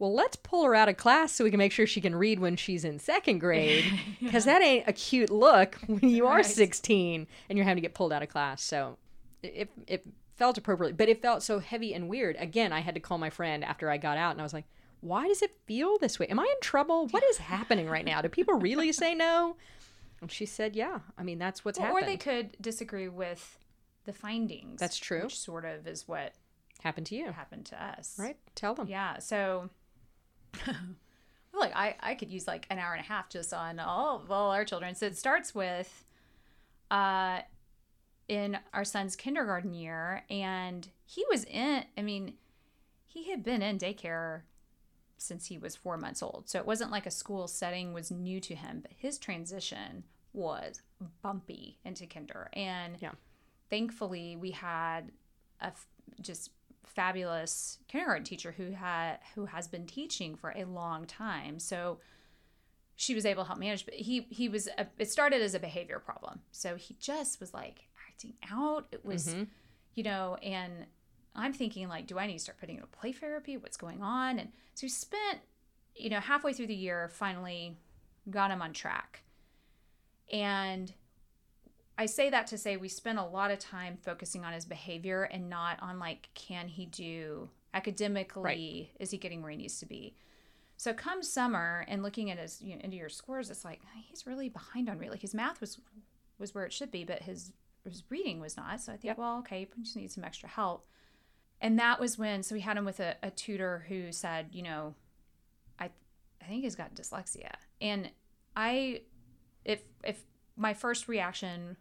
well, 0.00 0.12
let's 0.14 0.36
pull 0.36 0.64
her 0.64 0.74
out 0.74 0.88
of 0.88 0.96
class 0.96 1.32
so 1.32 1.44
we 1.44 1.50
can 1.50 1.58
make 1.58 1.72
sure 1.72 1.86
she 1.86 2.00
can 2.00 2.14
read 2.16 2.38
when 2.40 2.56
she's 2.56 2.84
in 2.84 2.98
second 2.98 3.38
grade. 3.38 3.84
Because 4.20 4.44
that 4.46 4.62
ain't 4.62 4.86
a 4.88 4.92
cute 4.92 5.30
look 5.30 5.76
when 5.86 6.08
you 6.08 6.26
are 6.26 6.36
Right. 6.38 6.44
16 6.46 7.26
and 7.48 7.56
you're 7.56 7.64
having 7.64 7.76
to 7.80 7.86
get 7.88 7.94
pulled 7.94 8.12
out 8.12 8.22
of 8.22 8.28
class. 8.28 8.62
So 8.62 8.96
it, 9.44 9.70
it 9.86 10.04
felt 10.38 10.56
appropriate, 10.56 10.96
but 10.96 11.08
it 11.08 11.20
felt 11.20 11.42
so 11.42 11.58
heavy 11.58 11.92
and 11.92 12.08
weird. 12.08 12.36
Again, 12.38 12.72
I 12.72 12.80
had 12.80 12.94
to 12.94 13.00
call 13.00 13.18
my 13.18 13.30
friend 13.30 13.64
after 13.64 13.90
I 13.90 13.98
got 13.98 14.16
out 14.16 14.32
and 14.32 14.40
I 14.40 14.44
was 14.44 14.54
like, 14.54 14.66
why 15.00 15.26
does 15.28 15.42
it 15.42 15.56
feel 15.66 15.98
this 15.98 16.18
way? 16.18 16.26
Am 16.26 16.38
I 16.40 16.44
in 16.44 16.60
trouble? 16.60 17.08
What 17.08 17.24
is 17.24 17.38
happening 17.38 17.88
right 17.88 18.04
now? 18.04 18.22
Do 18.22 18.28
people 18.28 18.54
really 18.54 18.92
say 18.92 19.14
no? 19.14 19.56
And 20.20 20.30
she 20.30 20.46
said, 20.46 20.74
yeah. 20.74 21.00
I 21.16 21.22
mean, 21.22 21.38
that's 21.38 21.64
what's 21.64 21.78
Well, 21.78 21.92
or 21.92 22.02
they 22.02 22.16
could 22.16 22.56
disagree 22.60 23.08
with 23.08 23.58
the 24.04 24.12
findings. 24.12 24.80
That's 24.80 24.96
true. 24.96 25.24
Which 25.24 25.38
sort 25.38 25.64
of 25.64 25.86
is 25.86 26.08
what 26.08 26.32
happened 26.82 27.06
to 27.06 27.14
you, 27.14 27.30
happened 27.32 27.66
to 27.66 27.82
us. 27.82 28.16
right? 28.18 28.36
Tell 28.54 28.74
them. 28.74 28.88
Yeah. 28.88 29.18
So, 29.18 29.70
like 31.52 31.74
I, 31.74 31.96
I 32.00 32.14
could 32.14 32.30
use 32.30 32.46
like 32.46 32.66
an 32.70 32.78
hour 32.78 32.92
and 32.92 33.00
a 33.04 33.06
half 33.06 33.28
just 33.28 33.52
on 33.52 33.78
all 33.78 34.22
of 34.22 34.30
all 34.30 34.50
our 34.50 34.64
children. 34.64 34.94
So 34.94 35.06
it 35.06 35.16
starts 35.16 35.54
with, 35.54 36.04
uh, 36.90 37.40
in 38.28 38.58
our 38.72 38.84
son's 38.84 39.16
kindergarten 39.16 39.72
year, 39.74 40.24
and 40.30 40.88
he 41.04 41.24
was 41.30 41.44
in. 41.44 41.84
I 41.96 42.02
mean, 42.02 42.34
he 43.06 43.30
had 43.30 43.42
been 43.42 43.62
in 43.62 43.78
daycare 43.78 44.42
since 45.16 45.46
he 45.46 45.58
was 45.58 45.74
four 45.74 45.96
months 45.96 46.22
old. 46.22 46.48
So 46.48 46.58
it 46.58 46.66
wasn't 46.66 46.92
like 46.92 47.06
a 47.06 47.10
school 47.10 47.48
setting 47.48 47.92
was 47.92 48.10
new 48.10 48.38
to 48.40 48.54
him, 48.54 48.80
but 48.82 48.92
his 48.96 49.18
transition 49.18 50.04
was 50.32 50.80
bumpy 51.22 51.78
into 51.84 52.06
kinder. 52.06 52.48
And 52.52 52.98
Yeah. 53.00 53.12
thankfully, 53.70 54.36
we 54.36 54.52
had 54.52 55.10
a 55.60 55.66
f- 55.68 55.88
just 56.20 56.50
fabulous 56.84 57.78
kindergarten 57.88 58.24
teacher 58.24 58.52
who 58.52 58.70
had 58.72 59.18
who 59.34 59.46
has 59.46 59.66
been 59.68 59.86
teaching 59.86 60.36
for 60.36 60.50
a 60.56 60.64
long 60.64 61.04
time. 61.06 61.58
So 61.58 61.98
she 62.94 63.14
was 63.14 63.26
able 63.26 63.42
to 63.44 63.46
help 63.48 63.58
manage. 63.58 63.84
But 63.84 63.94
he 63.94 64.22
he 64.30 64.48
was 64.48 64.68
a, 64.78 64.86
it 64.98 65.10
started 65.10 65.42
as 65.42 65.54
a 65.54 65.60
behavior 65.60 65.98
problem. 65.98 66.42
So 66.52 66.76
he 66.76 66.94
just 67.00 67.40
was 67.40 67.52
like 67.52 67.87
acting 68.18 68.34
out. 68.50 68.86
It 68.90 69.04
was 69.04 69.28
Mhm. 69.34 69.48
you 69.94 70.02
know, 70.04 70.36
and 70.36 70.86
I'm 71.34 71.52
thinking 71.52 71.88
like, 71.88 72.06
do 72.06 72.18
I 72.18 72.26
need 72.26 72.34
to 72.34 72.38
start 72.38 72.58
putting 72.58 72.76
him 72.76 72.82
in 72.84 72.88
play 72.88 73.12
therapy? 73.12 73.56
What's 73.56 73.76
going 73.76 74.02
on? 74.02 74.38
And 74.38 74.52
so 74.74 74.84
we 74.84 74.88
spent, 74.88 75.40
you 75.96 76.08
know, 76.10 76.20
halfway 76.20 76.52
through 76.52 76.68
the 76.68 76.74
year, 76.74 77.08
finally 77.08 77.76
got 78.30 78.50
him 78.50 78.62
on 78.62 78.72
track. 78.72 79.22
And 80.32 80.92
I 81.96 82.06
say 82.06 82.30
that 82.30 82.46
to 82.48 82.58
say 82.58 82.76
we 82.76 82.88
spent 82.88 83.18
a 83.18 83.24
lot 83.24 83.50
of 83.50 83.58
time 83.58 83.96
focusing 83.96 84.44
on 84.44 84.52
his 84.52 84.64
behavior 84.64 85.24
and 85.24 85.48
not 85.48 85.80
on 85.82 85.98
like, 85.98 86.28
can 86.34 86.68
he 86.68 86.86
do 86.86 87.50
academically? 87.74 88.92
Is 89.00 89.10
he 89.10 89.18
getting 89.18 89.42
where 89.42 89.50
he 89.50 89.56
needs 89.56 89.80
to 89.80 89.86
be? 89.86 90.14
So 90.76 90.92
come 90.94 91.22
summer 91.24 91.84
and 91.88 92.04
looking 92.04 92.30
at 92.30 92.38
his 92.38 92.62
you 92.62 92.76
know, 92.76 92.80
into 92.82 92.96
your 92.96 93.08
scores, 93.08 93.50
it's 93.50 93.64
like 93.64 93.80
he's 93.94 94.26
really 94.28 94.48
behind 94.48 94.88
on 94.88 94.98
really. 94.98 95.10
Like 95.10 95.22
his 95.22 95.34
math 95.34 95.60
was 95.60 95.80
was 96.38 96.54
where 96.54 96.64
it 96.64 96.72
should 96.72 96.92
be, 96.92 97.02
but 97.04 97.22
his 97.22 97.52
his 97.84 98.02
reading 98.10 98.40
was 98.40 98.56
not. 98.56 98.80
So 98.80 98.92
I 98.92 98.96
think, 98.96 99.16
well, 99.18 99.38
okay, 99.38 99.60
you 99.60 99.66
just 99.82 99.96
need 99.96 100.10
some 100.12 100.24
extra 100.24 100.48
help. 100.48 100.86
And 101.60 101.78
that 101.78 101.98
was 101.98 102.16
when, 102.18 102.42
so 102.42 102.54
we 102.54 102.60
had 102.60 102.76
him 102.76 102.84
with 102.84 103.00
a, 103.00 103.16
a 103.22 103.30
tutor 103.30 103.84
who 103.88 104.12
said, 104.12 104.48
you 104.52 104.62
know, 104.62 104.94
I, 105.80 105.86
I 106.40 106.44
think 106.46 106.62
he's 106.62 106.76
got 106.76 106.94
dyslexia. 106.94 107.50
And 107.80 108.10
I, 108.54 109.02
if, 109.64 109.82
if 110.04 110.20
my 110.56 110.72
first 110.74 111.08
reaction 111.08 111.76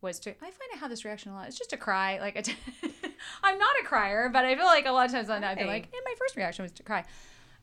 was 0.00 0.18
to, 0.20 0.30
I 0.30 0.34
find 0.34 0.54
I 0.74 0.78
have 0.78 0.90
this 0.90 1.04
reaction 1.04 1.30
a 1.30 1.34
lot. 1.34 1.46
It's 1.46 1.58
just 1.58 1.70
to 1.70 1.76
cry. 1.76 2.18
Like, 2.18 2.36
I, 2.36 2.88
I'm 3.44 3.58
not 3.58 3.70
a 3.82 3.84
crier, 3.84 4.30
but 4.32 4.44
I 4.44 4.56
feel 4.56 4.64
like 4.66 4.86
a 4.86 4.90
lot 4.92 5.06
of 5.06 5.12
times 5.12 5.30
I 5.30 5.38
feel 5.38 5.66
Right. 5.66 5.66
like, 5.66 5.84
and 5.84 6.02
my 6.04 6.14
first 6.18 6.36
reaction 6.36 6.62
was 6.64 6.72
to 6.72 6.82
cry. 6.82 7.04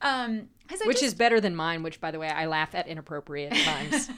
Um, 0.02 0.48
which 0.86 0.98
just- 0.98 1.04
is 1.04 1.14
better 1.16 1.42
than 1.42 1.56
mine. 1.56 1.82
Which, 1.84 2.00
by 2.00 2.12
the 2.12 2.20
way, 2.20 2.30
I 2.30 2.46
laugh 2.46 2.76
at 2.76 2.88
inappropriate 2.88 3.54
times. 3.66 4.10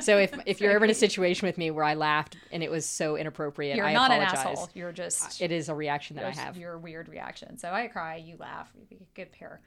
So 0.00 0.18
if 0.18 0.32
if 0.46 0.60
you're 0.60 0.72
ever 0.72 0.84
in 0.84 0.90
a 0.90 0.94
situation 0.94 1.46
with 1.46 1.58
me 1.58 1.70
where 1.70 1.84
I 1.84 1.94
laughed 1.94 2.36
and 2.52 2.62
it 2.62 2.70
was 2.70 2.86
so 2.86 3.16
inappropriate, 3.16 3.76
you're 3.76 3.86
I 3.86 3.92
not 3.92 4.10
apologize. 4.10 4.42
an 4.42 4.48
asshole. 4.48 4.70
You're 4.74 4.92
just 4.92 5.40
uh, 5.40 5.44
It 5.44 5.52
is 5.52 5.68
a 5.68 5.74
reaction 5.74 6.16
that 6.16 6.24
I 6.26 6.30
have. 6.30 6.56
Your 6.56 6.78
weird 6.78 7.08
reaction. 7.08 7.58
So 7.58 7.70
I 7.70 7.86
cry, 7.88 8.16
you 8.16 8.36
laugh. 8.38 8.72
We'd 8.74 8.88
be 8.88 8.96
a 8.96 9.14
good 9.14 9.32
pair. 9.32 9.60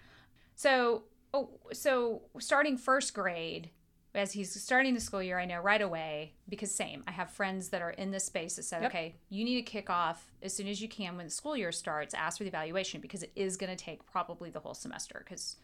So, 0.55 1.03
oh, 1.33 1.49
so 1.71 2.21
starting 2.39 2.77
first 2.77 3.13
grade, 3.13 3.69
as 4.15 4.33
he's 4.33 4.59
starting 4.61 4.93
the 4.93 4.99
school 4.99 5.21
year, 5.21 5.39
I 5.39 5.45
know 5.45 5.59
right 5.61 5.81
away 5.81 6.33
because 6.49 6.73
same. 6.73 7.03
I 7.07 7.11
have 7.11 7.29
friends 7.31 7.69
that 7.69 7.81
are 7.81 7.91
in 7.91 8.11
this 8.11 8.25
space 8.25 8.55
that 8.55 8.63
said, 8.63 8.81
Yep. 8.81 8.91
okay, 8.91 9.15
you 9.29 9.45
need 9.45 9.55
to 9.55 9.61
kick 9.61 9.89
off 9.89 10.31
as 10.41 10.53
soon 10.53 10.67
as 10.67 10.81
you 10.81 10.89
can 10.89 11.15
when 11.15 11.27
the 11.27 11.31
school 11.31 11.55
year 11.55 11.71
starts. 11.71 12.13
Ask 12.13 12.39
for 12.39 12.43
the 12.43 12.49
evaluation 12.49 13.01
because 13.01 13.23
it 13.23 13.31
is 13.35 13.55
going 13.55 13.69
to 13.69 13.75
take 13.81 14.05
probably 14.05 14.49
the 14.49 14.59
whole 14.59 14.73
semester 14.73 15.21
because 15.23 15.57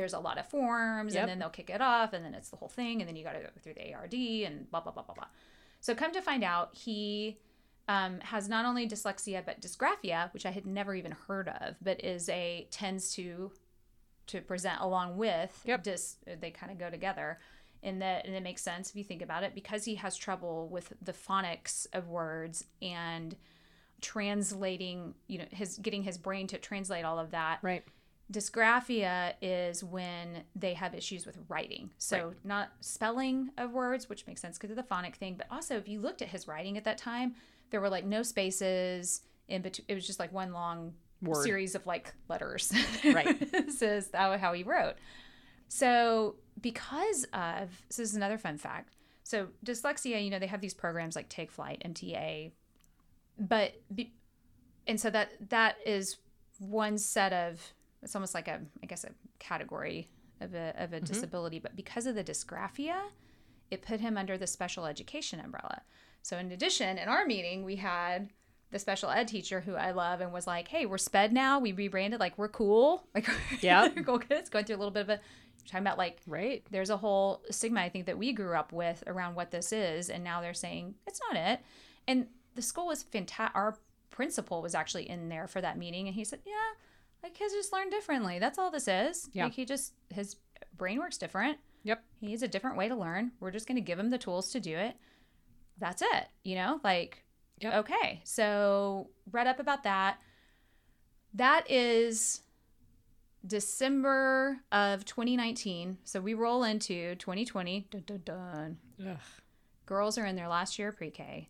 there's 0.00 0.14
a 0.14 0.18
lot 0.18 0.38
of 0.38 0.46
forms 0.48 1.14
Yep. 1.14 1.20
and 1.22 1.28
then 1.30 1.38
they'll 1.38 1.48
kick 1.50 1.70
it 1.70 1.80
off 1.80 2.12
and 2.12 2.24
then 2.24 2.34
it's 2.34 2.48
the 2.50 2.56
whole 2.56 2.68
thing 2.68 3.00
and 3.00 3.08
then 3.08 3.16
you 3.16 3.22
got 3.24 3.32
to 3.34 3.40
go 3.40 3.48
through 3.62 3.74
the 3.74 3.94
ARD 3.94 4.14
and 4.14 4.70
blah 4.70 4.80
blah 4.80 4.92
blah 4.92 5.02
blah 5.02 5.14
blah. 5.14 5.26
So 5.80 5.94
come 5.94 6.12
to 6.12 6.20
find 6.20 6.42
out, 6.42 6.70
he 6.74 7.38
um, 7.88 8.20
has 8.20 8.48
not 8.48 8.64
only 8.66 8.88
dyslexia 8.88 9.44
but 9.44 9.60
dysgraphia, 9.60 10.32
which 10.34 10.46
I 10.46 10.50
had 10.50 10.66
never 10.66 10.94
even 10.94 11.12
heard 11.28 11.48
of, 11.48 11.76
but 11.82 12.02
is 12.04 12.28
a 12.28 12.66
tends 12.70 13.12
to 13.14 13.52
to 14.28 14.40
present 14.40 14.80
along 14.80 15.16
with 15.16 15.60
Yep. 15.66 15.84
dys. 15.84 16.16
They 16.40 16.50
kind 16.50 16.72
of 16.72 16.78
go 16.78 16.88
together. 16.90 17.38
In 17.82 18.00
that, 18.00 18.26
and 18.26 18.34
it 18.36 18.42
makes 18.42 18.60
sense 18.60 18.90
if 18.90 18.96
you 18.96 19.02
think 19.04 19.22
about 19.22 19.42
it, 19.42 19.54
because 19.54 19.86
he 19.86 19.94
has 19.94 20.14
trouble 20.14 20.68
with 20.68 20.92
the 21.00 21.14
phonics 21.14 21.86
of 21.94 22.08
words 22.08 22.66
and 22.82 23.34
translating, 24.02 25.14
you 25.28 25.38
know, 25.38 25.44
his 25.50 25.78
getting 25.78 26.02
his 26.02 26.18
brain 26.18 26.46
to 26.48 26.58
translate 26.58 27.04
all 27.04 27.18
of 27.18 27.30
that 27.30 27.58
Right. 27.62 27.84
Dysgraphia 28.30 29.34
is 29.42 29.82
when 29.82 30.44
they 30.54 30.74
have 30.74 30.94
issues 30.94 31.26
with 31.26 31.38
writing. 31.48 31.90
So 31.98 32.34
not 32.44 32.70
spelling 32.80 33.50
of 33.58 33.72
words 33.72 34.08
which 34.08 34.26
makes 34.26 34.40
sense 34.40 34.56
because 34.56 34.70
of 34.70 34.76
the 34.76 34.82
phonic 34.82 35.16
thing 35.16 35.34
but 35.36 35.46
also 35.50 35.76
if 35.76 35.88
you 35.88 36.00
looked 36.00 36.22
at 36.22 36.28
his 36.28 36.46
writing 36.46 36.76
at 36.76 36.84
that 36.84 36.98
time 36.98 37.34
there 37.70 37.80
were 37.80 37.88
like 37.88 38.04
no 38.04 38.22
spaces 38.22 39.22
in 39.48 39.62
between 39.62 39.84
it 39.88 39.94
was 39.94 40.06
just 40.06 40.18
like 40.18 40.32
one 40.32 40.52
long 40.52 40.92
Word. 41.22 41.44
series 41.44 41.74
of 41.74 41.86
like 41.86 42.14
letters. 42.28 42.72
Right. 43.04 43.50
this 43.52 43.82
is 43.82 44.08
how, 44.14 44.36
how 44.38 44.52
he 44.52 44.62
wrote. 44.62 44.94
So 45.68 46.36
because 46.60 47.24
of 47.32 47.70
so 47.90 48.02
this 48.02 48.10
is 48.10 48.14
another 48.14 48.38
fun 48.38 48.58
fact. 48.58 48.96
So 49.24 49.48
dyslexia 49.64 50.22
you 50.22 50.30
know 50.30 50.38
they 50.38 50.46
have 50.46 50.60
these 50.60 50.74
programs 50.74 51.16
like 51.16 51.28
take 51.28 51.50
flight 51.50 51.82
mta 51.84 52.52
but 53.38 53.72
be, 53.94 54.12
and 54.86 55.00
so 55.00 55.08
that 55.10 55.30
that 55.48 55.76
is 55.86 56.18
one 56.58 56.98
set 56.98 57.32
of 57.32 57.72
it's 58.02 58.14
almost 58.14 58.34
like 58.34 58.48
a 58.48 58.60
i 58.82 58.86
guess 58.86 59.04
a 59.04 59.10
category 59.38 60.08
of 60.40 60.54
a, 60.54 60.74
of 60.78 60.92
a 60.92 60.96
mm-hmm. 60.96 61.04
disability 61.04 61.58
but 61.58 61.76
because 61.76 62.06
of 62.06 62.14
the 62.14 62.24
dysgraphia 62.24 62.96
it 63.70 63.82
put 63.82 64.00
him 64.00 64.16
under 64.16 64.36
the 64.36 64.46
special 64.46 64.86
education 64.86 65.40
umbrella 65.40 65.82
so 66.22 66.36
in 66.38 66.50
addition 66.52 66.98
in 66.98 67.08
our 67.08 67.24
meeting 67.26 67.64
we 67.64 67.76
had 67.76 68.30
the 68.70 68.78
special 68.78 69.10
ed 69.10 69.28
teacher 69.28 69.60
who 69.60 69.74
i 69.74 69.90
love 69.90 70.20
and 70.20 70.32
was 70.32 70.46
like 70.46 70.68
hey 70.68 70.86
we're 70.86 70.98
sped 70.98 71.32
now 71.32 71.58
we 71.58 71.72
rebranded 71.72 72.20
like 72.20 72.36
we're 72.38 72.48
cool 72.48 73.06
like 73.14 73.28
Yeah. 73.60 73.88
cool 74.04 74.18
kids 74.18 74.48
going 74.48 74.64
through 74.64 74.76
a 74.76 74.78
little 74.78 74.92
bit 74.92 75.02
of 75.02 75.08
a 75.10 75.20
talking 75.66 75.86
about 75.86 75.98
like 75.98 76.18
Right. 76.26 76.64
there's 76.70 76.90
a 76.90 76.96
whole 76.96 77.42
stigma 77.50 77.80
I 77.80 77.88
think 77.88 78.06
that 78.06 78.18
we 78.18 78.32
grew 78.32 78.54
up 78.54 78.72
with 78.72 79.02
around 79.06 79.34
what 79.34 79.50
this 79.50 79.72
is, 79.72 80.10
and 80.10 80.24
now 80.24 80.40
they're 80.40 80.54
saying 80.54 80.94
it's 81.06 81.20
not 81.28 81.40
it. 81.40 81.60
And 82.06 82.26
the 82.54 82.62
school 82.62 82.86
was 82.86 83.02
fantastic. 83.02 83.54
Our 83.54 83.76
principal 84.10 84.62
was 84.62 84.74
actually 84.74 85.08
in 85.08 85.28
there 85.28 85.46
for 85.46 85.60
that 85.60 85.78
meeting, 85.78 86.06
and 86.06 86.14
he 86.14 86.24
said, 86.24 86.40
"Yeah, 86.44 86.54
like 87.22 87.34
kids 87.34 87.52
just 87.54 87.72
learn 87.72 87.90
differently. 87.90 88.38
That's 88.38 88.58
all 88.58 88.70
this 88.70 88.88
is. 88.88 89.28
Yeah. 89.32 89.44
Like 89.44 89.54
he 89.54 89.64
just 89.64 89.94
his 90.10 90.36
brain 90.76 90.98
works 90.98 91.18
different. 91.18 91.58
Yep. 91.84 92.02
He 92.20 92.26
needs 92.26 92.42
a 92.42 92.48
different 92.48 92.76
way 92.76 92.88
to 92.88 92.94
learn. 92.94 93.32
We're 93.40 93.50
just 93.50 93.66
going 93.66 93.76
to 93.76 93.80
give 93.82 93.98
him 93.98 94.10
the 94.10 94.18
tools 94.18 94.50
to 94.52 94.60
do 94.60 94.76
it. 94.76 94.96
That's 95.78 96.02
it. 96.02 96.28
You 96.44 96.56
know, 96.56 96.80
like 96.84 97.24
Yep. 97.60 97.74
okay. 97.74 98.20
So 98.24 99.10
read 99.30 99.46
up 99.46 99.60
about 99.60 99.82
that. 99.84 100.18
That 101.34 101.70
is 101.70 102.40
December 103.46 104.58
of 104.72 105.04
2019. 105.04 105.98
So 106.04 106.20
we 106.20 106.34
roll 106.34 106.64
into 106.64 107.14
2020. 107.16 107.86
Dun, 107.90 108.02
dun, 108.06 108.22
dun. 108.24 108.78
Ugh. 109.08 109.16
Girls 109.86 110.18
are 110.18 110.26
in 110.26 110.36
their 110.36 110.48
last 110.48 110.78
year 110.78 110.88
of 110.88 110.96
pre-K. 110.96 111.48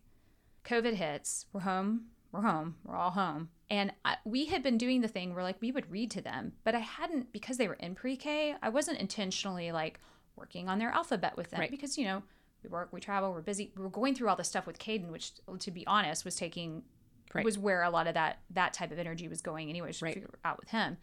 COVID 0.65 0.93
hits. 0.93 1.45
We're 1.53 1.61
home. 1.61 2.05
We're 2.31 2.41
home. 2.41 2.75
We're 2.85 2.95
all 2.95 3.11
home. 3.11 3.49
And 3.69 3.91
I, 4.05 4.17
we 4.25 4.45
had 4.45 4.63
been 4.63 4.77
doing 4.77 5.01
the 5.01 5.07
thing 5.07 5.33
where 5.33 5.43
like 5.43 5.61
we 5.61 5.71
would 5.71 5.89
read 5.91 6.11
to 6.11 6.21
them, 6.21 6.53
but 6.63 6.75
I 6.75 6.79
hadn't 6.79 7.31
because 7.31 7.57
they 7.57 7.67
were 7.67 7.73
in 7.75 7.95
pre-K. 7.95 8.55
I 8.61 8.69
wasn't 8.69 8.99
intentionally 8.99 9.71
like 9.71 9.99
working 10.35 10.69
on 10.69 10.79
their 10.79 10.91
alphabet 10.91 11.35
with 11.37 11.49
them 11.51 11.59
Right. 11.59 11.71
because 11.71 11.97
you 11.97 12.05
know 12.05 12.23
we 12.63 12.69
work, 12.69 12.89
we 12.93 12.99
travel, 12.99 13.31
we're 13.33 13.41
busy. 13.41 13.73
We're 13.77 13.89
going 13.89 14.15
through 14.15 14.29
all 14.29 14.35
this 14.35 14.47
stuff 14.47 14.65
with 14.67 14.79
Caden, 14.79 15.09
which 15.11 15.31
to 15.59 15.71
be 15.71 15.85
honest 15.87 16.23
was 16.25 16.35
taking 16.35 16.83
Right. 17.33 17.45
was 17.45 17.57
where 17.57 17.81
a 17.83 17.89
lot 17.89 18.07
of 18.07 18.13
that 18.15 18.39
that 18.51 18.73
type 18.73 18.91
of 18.91 18.99
energy 18.99 19.27
was 19.29 19.41
going 19.41 19.69
anyway. 19.69 19.91
To 19.93 20.05
Right. 20.05 20.13
figure 20.13 20.29
out 20.43 20.59
with 20.59 20.69
him. 20.69 20.97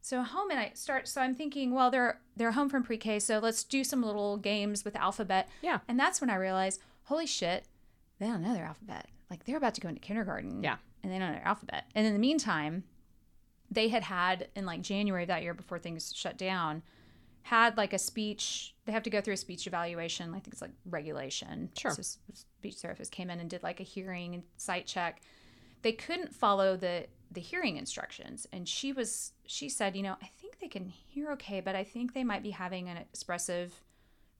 So 0.00 0.22
home 0.22 0.50
and 0.50 0.58
I 0.60 0.70
start. 0.74 1.08
So 1.08 1.20
I'm 1.20 1.34
thinking, 1.34 1.72
well, 1.74 1.90
they're 1.90 2.20
they're 2.36 2.52
home 2.52 2.68
from 2.68 2.84
pre-K, 2.84 3.18
so 3.18 3.38
let's 3.40 3.64
do 3.64 3.82
some 3.82 4.02
little 4.04 4.36
games 4.36 4.84
with 4.84 4.94
alphabet. 4.94 5.48
Yeah. 5.62 5.80
And 5.88 5.98
that's 5.98 6.20
when 6.20 6.30
I 6.30 6.36
realized, 6.36 6.80
holy 7.04 7.26
shit, 7.26 7.64
they 8.20 8.26
don't 8.26 8.42
know 8.42 8.54
their 8.54 8.66
alphabet. 8.66 9.08
Like 9.30 9.44
they're 9.44 9.56
about 9.56 9.74
to 9.74 9.80
go 9.80 9.88
into 9.88 10.00
kindergarten. 10.00 10.62
Yeah. 10.62 10.76
And 11.02 11.12
they 11.12 11.18
don't 11.18 11.28
know 11.28 11.34
their 11.34 11.46
alphabet. 11.46 11.84
And 11.94 12.06
in 12.06 12.12
the 12.12 12.18
meantime, 12.18 12.84
they 13.70 13.88
had 13.88 14.02
had 14.02 14.48
in 14.54 14.66
like 14.66 14.82
January 14.82 15.24
of 15.24 15.28
that 15.28 15.42
year 15.42 15.54
before 15.54 15.78
things 15.78 16.12
shut 16.14 16.36
down, 16.36 16.82
had 17.42 17.76
like 17.76 17.92
a 17.92 17.98
speech. 17.98 18.74
They 18.84 18.92
have 18.92 19.02
to 19.04 19.10
go 19.10 19.20
through 19.20 19.34
a 19.34 19.38
speech 19.38 19.66
evaluation. 19.66 20.30
I 20.30 20.40
think 20.40 20.48
it's 20.48 20.62
like 20.62 20.72
regulation. 20.84 21.70
Sure. 21.76 21.92
So 21.92 22.02
speech 22.02 22.76
therapist 22.76 23.12
came 23.12 23.30
in 23.30 23.40
and 23.40 23.50
did 23.50 23.62
like 23.62 23.80
a 23.80 23.84
hearing 23.84 24.34
and 24.34 24.42
sight 24.56 24.86
check. 24.86 25.20
They 25.82 25.92
couldn't 25.92 26.34
follow 26.34 26.76
the 26.76 27.06
the 27.32 27.40
hearing 27.40 27.76
instructions, 27.76 28.46
and 28.52 28.68
she 28.68 28.92
was 28.92 29.32
she 29.46 29.68
said, 29.68 29.96
you 29.96 30.02
know, 30.02 30.16
I 30.22 30.26
think 30.40 30.58
they 30.60 30.68
can 30.68 30.88
hear 30.88 31.30
okay, 31.32 31.60
but 31.60 31.74
I 31.74 31.84
think 31.84 32.14
they 32.14 32.24
might 32.24 32.42
be 32.42 32.50
having 32.50 32.88
an 32.88 32.96
expressive, 32.96 33.74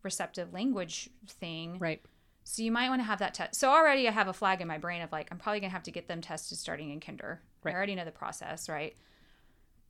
receptive 0.03 0.53
language 0.53 1.11
thing. 1.29 1.79
Right. 1.79 2.01
So 2.49 2.63
you 2.63 2.71
might 2.71 2.89
want 2.89 3.01
to 3.01 3.05
have 3.05 3.19
that 3.19 3.35
test. 3.35 3.57
So 3.57 3.71
already 3.71 4.07
I 4.07 4.13
have 4.13 4.29
a 4.29 4.33
flag 4.33 4.61
in 4.61 4.69
my 4.69 4.79
brain 4.79 5.03
of 5.03 5.11
like 5.11 5.27
I'm 5.33 5.37
probably 5.37 5.59
gonna 5.59 5.73
have 5.73 5.83
to 5.83 5.91
get 5.91 6.07
them 6.07 6.21
tested 6.21 6.57
starting 6.57 6.91
in 6.91 7.01
kinder. 7.01 7.43
Right. 7.65 7.75
I 7.75 7.77
already 7.77 7.97
know 7.97 8.05
the 8.05 8.13
process, 8.13 8.69
right? 8.69 8.95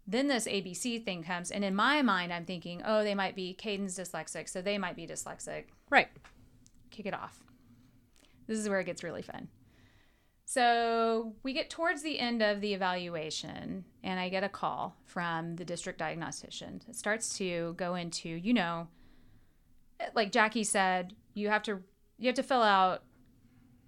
Then 0.06 0.26
this 0.26 0.46
ABC 0.46 1.04
thing 1.04 1.22
comes, 1.22 1.50
and 1.50 1.62
in 1.62 1.74
my 1.74 2.00
mind 2.00 2.32
I'm 2.32 2.46
thinking, 2.46 2.80
oh, 2.82 3.04
they 3.04 3.14
might 3.14 3.36
be 3.36 3.52
Caden's 3.52 3.98
dyslexic, 3.98 4.48
so 4.48 4.62
they 4.62 4.78
might 4.78 4.96
be 4.96 5.06
dyslexic. 5.06 5.64
Right. 5.90 6.08
Kick 6.90 7.04
it 7.04 7.12
off. 7.12 7.44
This 8.46 8.58
is 8.58 8.70
where 8.70 8.80
it 8.80 8.84
gets 8.84 9.04
really 9.04 9.22
fun. 9.22 9.48
So 10.46 11.34
we 11.42 11.52
get 11.52 11.68
towards 11.68 12.02
the 12.02 12.18
end 12.18 12.42
of 12.42 12.62
the 12.62 12.72
evaluation, 12.72 13.84
and 14.02 14.18
I 14.18 14.30
get 14.30 14.44
a 14.44 14.48
call 14.48 14.96
from 15.04 15.56
the 15.56 15.64
district 15.66 15.98
diagnostician. 15.98 16.80
It 16.88 16.96
starts 16.96 17.36
to 17.36 17.74
go 17.76 17.96
into, 17.96 18.30
you 18.30 18.54
know, 18.54 18.88
like 20.14 20.32
Jackie 20.32 20.64
said, 20.64 21.12
you 21.34 21.50
have 21.50 21.62
to 21.64 21.82
you 22.18 22.26
have 22.26 22.34
to 22.36 22.42
fill 22.42 22.62
out 22.62 23.02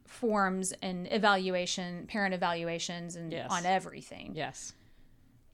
forms 0.06 0.73
and 0.82 1.06
evaluation, 1.12 2.06
parent 2.06 2.35
evaluations, 2.35 3.16
and 3.16 3.32
Yes. 3.32 3.50
on 3.50 3.66
everything. 3.66 4.32
Yes. 4.35 4.73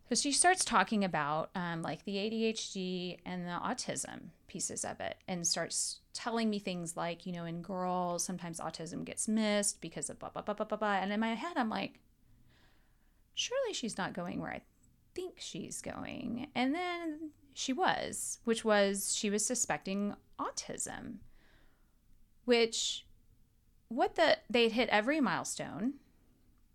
So 0.08 0.14
she 0.14 0.32
starts 0.32 0.64
talking 0.64 1.02
about 1.02 1.50
um, 1.54 1.82
like 1.82 2.04
the 2.04 2.16
ADHD 2.16 3.18
and 3.24 3.46
the 3.46 3.52
autism 3.52 4.28
pieces 4.46 4.84
of 4.84 5.00
it 5.00 5.16
and 5.26 5.46
starts 5.46 6.00
telling 6.12 6.50
me 6.50 6.58
things 6.58 6.96
like, 6.96 7.26
you 7.26 7.32
know, 7.32 7.44
in 7.46 7.62
girls, 7.62 8.22
sometimes 8.22 8.60
autism 8.60 9.04
gets 9.04 9.26
missed 9.26 9.80
because 9.80 10.10
of 10.10 10.18
blah, 10.18 10.28
blah, 10.28 10.42
blah, 10.42 10.54
blah, 10.54 10.66
blah, 10.66 10.78
blah. 10.78 10.94
And 10.94 11.12
in 11.12 11.18
my 11.20 11.34
head, 11.34 11.54
I'm 11.56 11.70
like, 11.70 11.98
surely 13.34 13.72
she's 13.72 13.98
not 13.98 14.12
going 14.12 14.40
where 14.40 14.52
I 14.52 14.62
think 15.14 15.34
she's 15.38 15.80
going. 15.80 16.48
And 16.54 16.74
then 16.74 17.30
she 17.54 17.72
was, 17.72 18.38
which 18.44 18.64
was 18.64 19.14
she 19.16 19.30
was 19.30 19.44
suspecting 19.44 20.14
autism, 20.38 21.16
which 22.44 23.04
what 23.88 24.16
the 24.16 24.38
they'd 24.50 24.72
hit 24.72 24.88
every 24.88 25.20
milestone. 25.20 25.94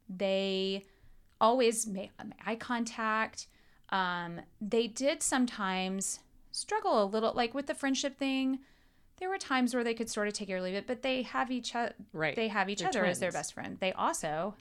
They 0.08 0.86
always 1.40 1.88
made 1.88 2.12
eye 2.46 2.56
contact. 2.56 3.48
Um, 3.90 4.42
they 4.62 4.88
did 4.88 5.24
sometimes 5.24 6.20
struggle 6.52 7.04
a 7.04 7.06
little, 7.06 7.34
like 7.34 7.54
with 7.54 7.68
the 7.68 7.76
friendship 7.76 8.18
thing. 8.18 8.60
There 9.18 9.30
were 9.30 9.38
times 9.38 9.74
where 9.74 9.84
they 9.84 9.94
could 9.94 10.10
sort 10.10 10.28
of 10.28 10.34
take 10.34 10.50
it 10.50 10.54
or 10.54 10.62
leave 10.62 10.76
it, 10.76 10.88
but 10.88 11.02
they 11.02 11.24
have 11.24 11.52
each 11.52 11.76
other. 11.76 11.94
Right. 12.14 12.36
They 12.36 12.48
have 12.48 12.70
each 12.70 12.80
They're 12.80 12.90
other 12.90 13.06
as 13.06 13.20
their 13.20 13.32
best 13.32 13.54
friend. 13.54 13.78
They 13.80 13.92
also 13.92 14.56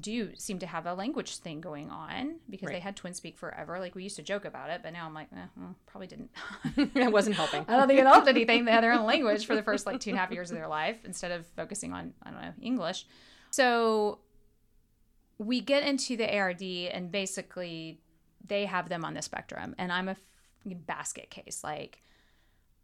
do 0.00 0.34
seem 0.34 0.58
to 0.60 0.66
have 0.66 0.86
a 0.86 0.94
language 0.94 1.36
thing 1.38 1.60
going 1.60 1.90
on 1.90 2.36
because 2.48 2.68
they 2.70 2.80
had 2.80 2.96
twin 2.96 3.12
speak 3.12 3.36
forever. 3.36 3.78
Like 3.78 3.94
we 3.94 4.02
used 4.02 4.16
to 4.16 4.22
joke 4.22 4.44
about 4.44 4.70
it, 4.70 4.80
but 4.82 4.92
now 4.92 5.04
I'm 5.06 5.14
like, 5.14 5.28
eh, 5.32 5.46
well, 5.56 5.74
probably 5.86 6.06
didn't. 6.06 6.30
it 6.94 7.12
wasn't 7.12 7.36
helping. 7.36 7.64
I 7.68 7.76
don't 7.76 7.86
think 7.86 8.00
it 8.00 8.06
helped 8.06 8.28
anything. 8.28 8.64
They 8.64 8.72
had 8.72 8.82
their 8.82 8.92
own 8.92 9.06
language 9.06 9.46
for 9.46 9.54
the 9.54 9.62
first 9.62 9.86
like 9.86 10.00
two 10.00 10.10
and 10.10 10.18
a 10.18 10.20
half 10.20 10.32
years 10.32 10.50
of 10.50 10.56
their 10.56 10.68
life 10.68 10.96
instead 11.04 11.32
of 11.32 11.46
focusing 11.48 11.92
on, 11.92 12.14
I 12.22 12.30
don't 12.30 12.40
know, 12.40 12.52
English. 12.62 13.06
So 13.50 14.20
we 15.38 15.60
get 15.60 15.82
into 15.82 16.16
the 16.16 16.34
ARD 16.36 16.62
and 16.62 17.12
basically 17.12 18.00
they 18.46 18.64
have 18.64 18.88
them 18.88 19.04
on 19.04 19.14
the 19.14 19.22
spectrum, 19.22 19.74
and 19.78 19.92
I'm 19.92 20.08
a 20.08 20.12
f- 20.12 20.18
basket 20.64 21.30
case. 21.30 21.60
Like, 21.62 22.02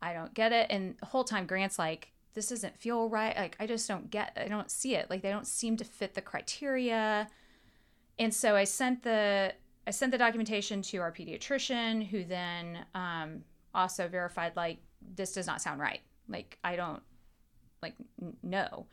I 0.03 0.13
don't 0.13 0.35
get 0.35 0.53
it, 0.53 0.67
and 0.71 0.97
the 1.01 1.07
whole 1.07 1.25
time 1.25 1.47
Grant's 1.47 1.79
like, 1.79 2.13
"This 2.35 2.49
doesn't 2.49 2.77
feel 2.77 3.09
right." 3.09 3.37
Like, 3.37 3.57
I 3.59 3.67
just 3.67 3.89
don't 3.89 4.11
get. 4.11 4.37
I 4.37 4.49
don't 4.49 4.71
see 4.71 4.95
it. 4.95 5.09
Like, 5.11 5.23
they 5.23 5.31
don't 5.31 5.47
seem 5.47 5.77
to 5.79 5.85
fit 5.85 6.15
the 6.15 6.21
criteria. 6.21 7.29
And 8.19 8.33
so 8.33 8.55
I 8.55 8.65
sent 8.65 9.03
the 9.03 9.55
I 9.87 9.91
sent 9.91 10.13
the 10.13 10.19
documentation 10.19 10.83
to 10.83 10.99
our 10.99 11.13
pediatrician, 11.13 12.07
who 12.07 12.25
then 12.25 12.85
um, 12.95 13.45
also 13.75 14.09
verified 14.09 14.53
like 14.57 14.79
this 15.17 15.33
does 15.33 15.47
not 15.47 15.61
sound 15.61 15.81
right. 15.81 16.01
Like 16.29 16.59
I 16.65 16.77
don't 16.77 17.03
like 17.83 17.95
n- 18.21 18.37
no. 18.43 18.87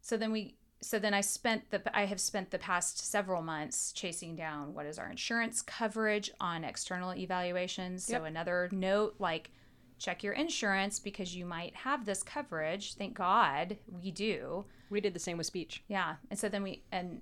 So 0.00 0.16
then 0.16 0.32
we 0.32 0.56
so 0.80 0.98
then 0.98 1.14
I 1.14 1.22
spent 1.22 1.70
the 1.70 1.82
I 1.96 2.04
have 2.04 2.20
spent 2.20 2.50
the 2.50 2.58
past 2.58 3.10
several 3.10 3.42
months 3.42 3.92
chasing 3.92 4.36
down 4.36 4.74
what 4.74 4.86
is 4.86 4.98
our 4.98 5.10
insurance 5.10 5.62
coverage 5.62 6.30
on 6.40 6.64
external 6.64 7.14
evaluations. 7.14 8.04
So 8.04 8.24
another 8.24 8.68
note 8.72 9.16
like 9.18 9.50
check 9.98 10.22
your 10.22 10.32
insurance 10.32 10.98
because 10.98 11.34
you 11.34 11.44
might 11.44 11.74
have 11.74 12.04
this 12.04 12.22
coverage. 12.22 12.94
Thank 12.94 13.14
God 13.14 13.76
we 13.88 14.10
do. 14.10 14.64
We 14.90 15.00
did 15.00 15.14
the 15.14 15.20
same 15.20 15.38
with 15.38 15.46
speech. 15.46 15.82
Yeah. 15.88 16.14
And 16.30 16.38
so 16.38 16.48
then 16.48 16.62
we 16.62 16.82
and 16.92 17.20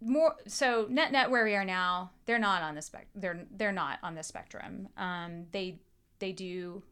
more 0.00 0.36
so 0.46 0.86
net 0.88 1.12
net 1.12 1.30
where 1.30 1.44
we 1.44 1.54
are 1.54 1.64
now, 1.64 2.12
they're 2.26 2.38
not 2.38 2.62
on 2.62 2.74
the 2.74 2.82
spec 2.82 3.08
they're 3.14 3.44
they're 3.50 3.72
not 3.72 3.98
on 4.02 4.14
the 4.14 4.22
spectrum. 4.22 4.88
Um 4.96 5.46
they 5.50 5.80
they 6.18 6.32
do 6.32 6.82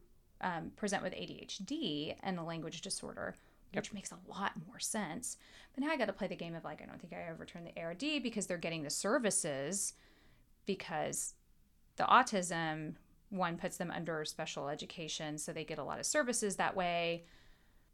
um, 0.41 0.71
present 0.75 1.03
with 1.03 1.13
ADHD 1.13 2.15
and 2.21 2.37
a 2.37 2.43
language 2.43 2.81
disorder, 2.81 3.35
which 3.73 3.93
makes 3.93 4.11
a 4.11 4.19
lot 4.29 4.51
more 4.67 4.79
sense. 4.79 5.37
But 5.73 5.83
now 5.83 5.91
I 5.91 5.97
got 5.97 6.05
to 6.05 6.13
play 6.13 6.27
the 6.27 6.35
game 6.35 6.55
of 6.55 6.63
like 6.63 6.81
I 6.81 6.85
don't 6.85 6.99
think 6.99 7.13
I 7.13 7.31
overturned 7.31 7.67
the 7.67 7.81
ARD 7.81 8.21
because 8.21 8.47
they're 8.47 8.57
getting 8.57 8.83
the 8.83 8.89
services 8.89 9.93
because 10.65 11.33
the 11.95 12.03
autism 12.03 12.95
one 13.29 13.57
puts 13.57 13.77
them 13.77 13.91
under 13.91 14.23
special 14.25 14.69
education 14.69 15.37
so 15.37 15.51
they 15.51 15.63
get 15.65 15.77
a 15.79 15.83
lot 15.83 15.99
of 15.99 16.05
services 16.05 16.55
that 16.55 16.75
way 16.75 17.25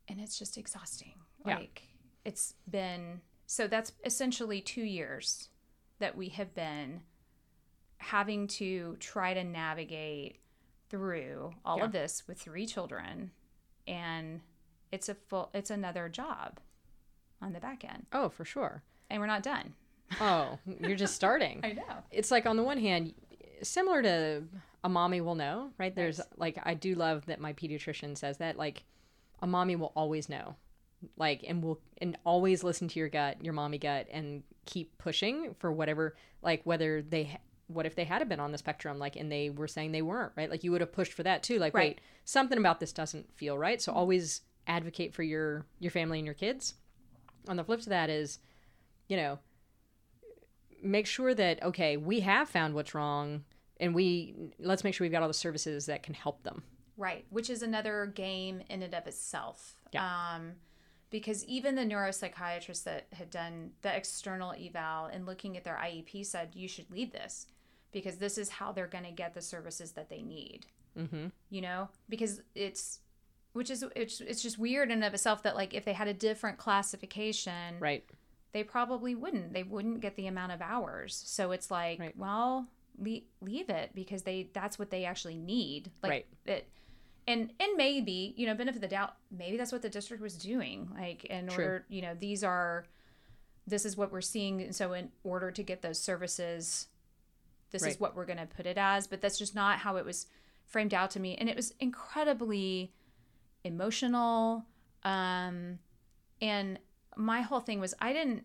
and 0.08 0.20
it's 0.20 0.38
just 0.38 0.58
exhausting 0.58 1.14
Yeah. 1.46 1.58
like 1.58 1.82
it's 2.26 2.54
been 2.70 3.22
so 3.48 3.68
that's 3.68 3.92
essentially 4.06 4.62
2 4.62 4.82
years 4.82 5.50
that 6.00 6.16
we 6.18 6.30
have 6.30 6.54
been 6.54 7.02
having 7.98 8.48
to 8.48 8.98
try 9.00 9.34
to 9.34 9.44
navigate 9.44 10.40
through 10.90 11.54
all 11.66 11.78
Yeah. 11.80 11.86
of 11.86 11.92
this 11.92 12.28
with 12.28 12.40
three 12.40 12.66
children 12.66 13.32
and 13.88 14.42
it's 14.92 15.10
a 15.10 15.16
full 15.16 15.50
it's 15.54 15.72
another 15.72 16.10
job 16.10 16.60
on 17.42 17.54
the 17.54 17.60
back 17.60 17.84
end 17.84 18.06
Oh, 18.14 18.30
for 18.30 18.46
sure. 18.46 18.84
and 19.10 19.20
we're 19.20 19.28
not 19.28 19.44
done 19.44 19.74
Oh, 20.22 20.60
you're 20.80 20.96
just 20.96 21.16
starting. 21.16 21.60
i 21.64 21.72
know 21.72 22.04
it's 22.12 22.30
like 22.30 22.46
on 22.46 22.56
the 22.58 22.64
one 22.64 22.78
hand 22.78 23.14
similar 23.64 24.02
to 24.04 24.44
a 24.84 24.90
mommy 24.90 25.22
will 25.22 25.36
know 25.36 25.72
right? 25.78 25.96
There's 25.96 26.18
Yes. 26.20 26.28
like 26.38 26.58
i 26.64 26.74
do 26.74 26.96
love 26.96 27.26
that 27.28 27.40
my 27.40 27.54
pediatrician 27.54 28.18
says 28.18 28.38
that 28.38 28.58
like 28.58 28.84
a 29.42 29.48
mommy 29.48 29.76
will 29.76 29.92
always 29.96 30.30
know 30.30 30.56
like 31.18 31.44
and 31.48 31.62
will 31.64 31.80
and 32.00 32.18
always 32.26 32.64
listen 32.64 32.88
to 32.88 33.00
your 33.00 33.10
gut 33.10 33.44
your 33.44 33.54
mommy 33.54 33.78
gut 33.78 34.08
and 34.12 34.44
keep 34.66 34.98
pushing 34.98 35.54
for 35.60 35.72
whatever 35.72 36.16
like 36.42 36.62
whether 36.66 37.02
they 37.02 37.38
what 37.68 37.86
if 37.86 37.96
they 37.96 38.04
had 38.04 38.28
been 38.30 38.40
on 38.40 38.52
the 38.52 38.58
spectrum 38.58 39.00
like 39.00 39.16
and 39.16 39.32
they 39.32 39.50
were 39.50 39.68
saying 39.68 39.92
they 39.92 40.02
weren't 40.02 40.32
right? 40.36 40.50
Like 40.50 40.64
you 40.64 40.72
would 40.72 40.82
have 40.82 40.92
pushed 40.94 41.14
for 41.14 41.24
that 41.24 41.44
too 41.44 41.60
like 41.60 41.74
Right. 41.74 41.90
wait 41.92 42.02
something 42.26 42.58
about 42.58 42.80
this 42.80 42.94
doesn't 42.94 43.34
feel 43.36 43.58
right. 43.58 43.82
So 43.82 43.92
mm-hmm. 43.92 44.00
always 44.00 44.42
advocate 44.68 45.14
for 45.14 45.24
your 45.24 45.66
your 45.80 45.92
family 45.92 46.20
and 46.20 46.26
your 46.26 46.36
kids. 46.36 46.76
On 47.48 47.56
the 47.58 47.64
flip 47.64 47.82
to 47.82 47.90
that 47.90 48.10
is 48.10 48.40
you 49.08 49.18
know 49.18 49.40
make 50.82 51.08
sure 51.08 51.34
that 51.34 51.62
okay 51.64 51.98
we 51.98 52.20
have 52.22 52.50
found 52.50 52.74
what's 52.74 52.94
wrong 52.94 53.44
and 53.80 53.96
we 53.96 54.36
let's 54.60 54.84
make 54.84 54.94
sure 54.94 55.06
we've 55.06 55.12
got 55.12 55.22
all 55.22 55.28
the 55.28 55.34
services 55.34 55.86
that 55.88 56.04
can 56.04 56.14
help 56.14 56.44
them 56.44 56.64
Right, 56.98 57.26
which 57.30 57.50
is 57.50 57.64
another 57.64 58.12
game 58.14 58.62
in 58.70 58.84
and 58.84 58.94
of 58.94 59.08
itself. 59.08 59.76
Yeah. 59.92 60.36
Um, 60.36 60.54
because 61.10 61.46
even 61.46 61.76
the 61.76 61.84
neuropsychiatrist 61.84 62.84
that 62.84 63.08
had 63.14 63.30
done 63.30 63.72
the 63.82 63.96
external 63.96 64.54
eval 64.54 65.06
and 65.06 65.26
looking 65.26 65.58
at 65.58 65.64
their 65.64 65.76
IEP 65.76 66.26
said 66.26 66.50
you 66.54 66.68
should 66.68 66.90
leave 66.90 67.12
this 67.12 67.48
because 67.92 68.18
this 68.18 68.38
is 68.38 68.50
how 68.50 68.72
they're 68.72 68.88
going 68.88 69.04
to 69.04 69.12
get 69.12 69.34
the 69.34 69.42
services 69.42 69.92
that 69.92 70.10
they 70.10 70.22
need. 70.22 70.66
mm-hmm. 70.98 71.28
You 71.50 71.62
know, 71.62 71.90
because 72.10 72.42
it's 72.56 73.00
which 73.54 73.70
is 73.70 73.86
it's 73.96 74.22
it's 74.22 74.42
just 74.42 74.58
weird 74.58 74.90
in 74.90 74.98
and 74.98 75.04
of 75.04 75.14
itself 75.14 75.44
that 75.44 75.56
like 75.56 75.74
if 75.74 75.86
they 75.86 75.94
had 75.94 76.08
a 76.08 76.14
different 76.14 76.58
classification, 76.58 77.76
right 77.80 78.04
they 78.52 78.64
probably 78.64 79.16
wouldn't. 79.16 79.52
They 79.52 79.64
wouldn't 79.64 80.00
get 80.00 80.16
the 80.16 80.28
amount 80.28 80.52
of 80.52 80.62
hours. 80.62 81.24
So 81.26 81.52
it's 81.52 81.72
like, 81.72 82.00
Right. 82.00 82.16
well, 82.16 82.68
leave, 82.98 83.24
leave 83.42 83.70
it 83.70 83.92
because 83.94 84.24
they 84.24 84.50
that's 84.54 84.78
what 84.80 84.90
they 84.90 85.06
actually 85.06 85.38
need. 85.38 85.92
Like 86.02 86.10
Right. 86.10 86.26
it 86.46 86.70
and 87.28 87.52
and 87.60 87.78
maybe, 87.78 88.34
you 88.38 88.46
know, 88.46 88.54
benefit 88.54 88.78
of 88.78 88.82
the 88.82 88.88
doubt, 88.88 89.16
maybe 89.32 89.58
that's 89.58 89.72
what 89.72 89.82
the 89.82 89.90
district 89.90 90.22
was 90.22 90.36
doing. 90.38 90.90
Like 90.98 91.26
in 91.26 91.48
True. 91.48 91.64
order, 91.66 91.86
you 91.90 92.02
know, 92.02 92.16
these 92.20 92.44
are 92.44 92.86
this 93.66 93.86
is 93.86 93.96
what 93.96 94.12
we're 94.12 94.22
seeing 94.22 94.62
and 94.62 94.76
so 94.76 94.92
in 94.94 95.10
order 95.24 95.50
to 95.52 95.64
get 95.64 95.82
those 95.82 96.00
services 96.02 96.88
this 97.72 97.82
Right. 97.82 97.92
is 97.94 98.00
what 98.00 98.16
we're 98.16 98.26
going 98.26 98.38
to 98.38 98.46
put 98.46 98.66
it 98.68 98.78
as, 98.78 99.08
but 99.08 99.20
that's 99.22 99.38
just 99.40 99.56
not 99.56 99.80
how 99.80 99.96
it 99.96 100.06
was 100.06 100.28
framed 100.66 100.94
out 100.94 101.10
to 101.12 101.20
me 101.20 101.36
and 101.36 101.50
it 101.50 101.56
was 101.56 101.74
incredibly 101.80 102.94
emotional 103.64 104.66
um 105.04 105.80
and 106.42 106.80
my 107.16 107.42
whole 107.42 107.60
thing 107.60 107.80
was 107.80 107.94
I 108.00 108.12
didn't 108.14 108.44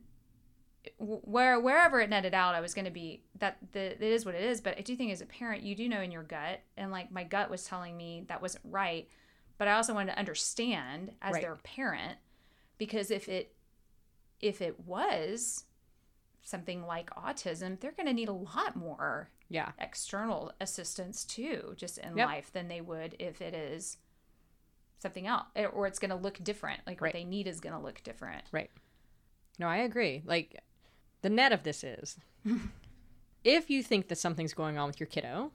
where 0.98 1.59
wherever 1.61 2.01
it 2.01 2.11
netted 2.11 2.35
out, 2.35 2.55
I 2.55 2.61
was 2.61 2.74
going 2.74 2.85
to 2.85 2.90
be 2.90 3.22
that 3.38 3.59
the 3.72 3.92
it 3.92 4.03
is 4.03 4.24
what 4.24 4.35
it 4.35 4.42
is. 4.42 4.61
But 4.61 4.79
I 4.79 4.83
do 4.83 4.96
think 4.96 5.12
as 5.12 5.20
a 5.20 5.27
parent, 5.27 5.62
you 5.62 5.74
do 5.74 5.88
know 5.88 6.01
in 6.01 6.11
your 6.11 6.22
gut, 6.22 6.61
and 6.77 6.90
like 6.90 7.11
my 7.11 7.24
gut 7.24 7.51
was 7.51 7.64
telling 7.64 7.96
me 7.96 8.24
that 8.29 8.40
wasn't 8.42 8.64
right, 8.70 9.09
but 9.59 9.68
I 9.68 9.72
also 9.72 9.94
wanted 9.94 10.12
to 10.12 10.18
understand 10.18 11.12
as 11.22 11.35
Right. 11.35 11.42
their 11.42 11.57
parent 11.57 12.18
because 12.79 13.11
if 13.11 13.29
it 13.29 13.55
if 14.40 14.62
it 14.62 14.79
was 14.87 15.64
something 16.42 16.87
like 16.87 17.11
autism, 17.11 17.79
they're 17.81 17.92
going 17.92 18.07
to 18.07 18.12
need 18.12 18.29
a 18.29 18.33
lot 18.33 18.77
more 18.77 19.31
yeah 19.48 19.72
external 19.79 20.53
assistance 20.61 21.24
too, 21.24 21.74
just 21.77 21.98
in 21.98 22.16
Yep. 22.16 22.27
life 22.27 22.53
than 22.53 22.68
they 22.68 22.81
would 22.81 23.16
if 23.18 23.40
it 23.40 23.55
is 23.55 23.96
something 24.98 25.27
else, 25.27 25.46
or 25.72 25.87
it's 25.87 25.98
going 25.98 26.11
to 26.11 26.16
look 26.16 26.42
different. 26.42 26.81
Like 26.87 27.01
Right. 27.01 27.09
what 27.14 27.18
they 27.20 27.24
need 27.24 27.46
is 27.46 27.61
going 27.61 27.74
to 27.74 27.81
look 27.81 28.03
different. 28.03 28.44
Right. 28.53 28.70
No 29.61 29.66
i 29.66 29.79
agree 29.79 30.22
like 30.24 30.61
the 31.22 31.31
net 31.31 31.52
of 31.52 31.62
this 31.62 31.83
is 31.85 32.16
if 33.44 33.70
you 33.70 33.83
think 33.83 34.09
that 34.09 34.16
something's 34.16 34.54
going 34.54 34.78
on 34.78 34.87
with 34.87 35.00
your 35.00 35.07
kiddo 35.07 35.50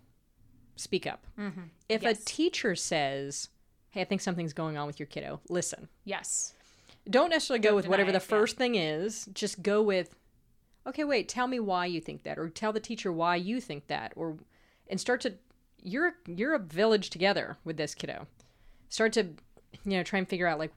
speak 0.75 1.05
up 1.07 1.25
Mm-hmm. 1.39 1.61
if 1.89 2.03
Yes. 2.03 2.21
a 2.21 2.25
teacher 2.25 2.75
says 2.75 3.49
hey 3.91 4.01
i 4.01 4.03
think 4.05 4.21
something's 4.21 4.53
going 4.53 4.77
on 4.77 4.87
with 4.87 4.99
your 4.99 5.07
kiddo 5.07 5.39
listen 5.49 5.87
Yes. 6.03 6.53
don't 7.09 7.29
necessarily 7.29 7.61
go 7.61 7.69
Don't 7.69 7.75
with 7.77 7.87
whatever 7.87 8.07
deny 8.11 8.19
the 8.19 8.23
it, 8.25 8.29
yeah. 8.29 8.37
first 8.39 8.57
thing 8.57 8.75
is 8.75 9.25
just 9.33 9.61
go 9.61 9.81
with 9.81 10.15
okay 10.87 11.03
wait 11.03 11.29
tell 11.29 11.47
me 11.47 11.59
why 11.59 11.85
you 11.85 12.01
think 12.01 12.23
that 12.23 12.37
or 12.39 12.49
tell 12.49 12.73
the 12.73 12.79
teacher 12.79 13.11
why 13.11 13.35
you 13.35 13.61
think 13.61 13.87
that 13.87 14.13
or 14.15 14.37
and 14.89 14.99
start 14.99 15.21
to 15.21 15.33
you're 15.81 16.13
you're 16.27 16.55
a 16.55 16.59
village 16.59 17.09
together 17.09 17.57
with 17.63 17.77
this 17.77 17.93
kiddo 17.93 18.25
start 18.89 19.13
to 19.13 19.23
you 19.85 19.91
know 19.97 20.03
try 20.03 20.17
and 20.19 20.27
figure 20.27 20.47
out 20.47 20.57
like 20.59 20.71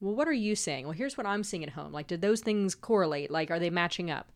well 0.00 0.14
what 0.14 0.26
are 0.26 0.32
you 0.32 0.56
saying 0.56 0.84
well 0.84 0.92
here's 0.92 1.16
what 1.18 1.26
i'm 1.26 1.44
seeing 1.44 1.62
at 1.62 1.70
home 1.70 1.92
like 1.92 2.06
did 2.06 2.20
those 2.22 2.40
things 2.40 2.74
correlate 2.74 3.30
like 3.30 3.50
are 3.50 3.58
they 3.58 3.70
matching 3.70 4.10
up 4.10 4.31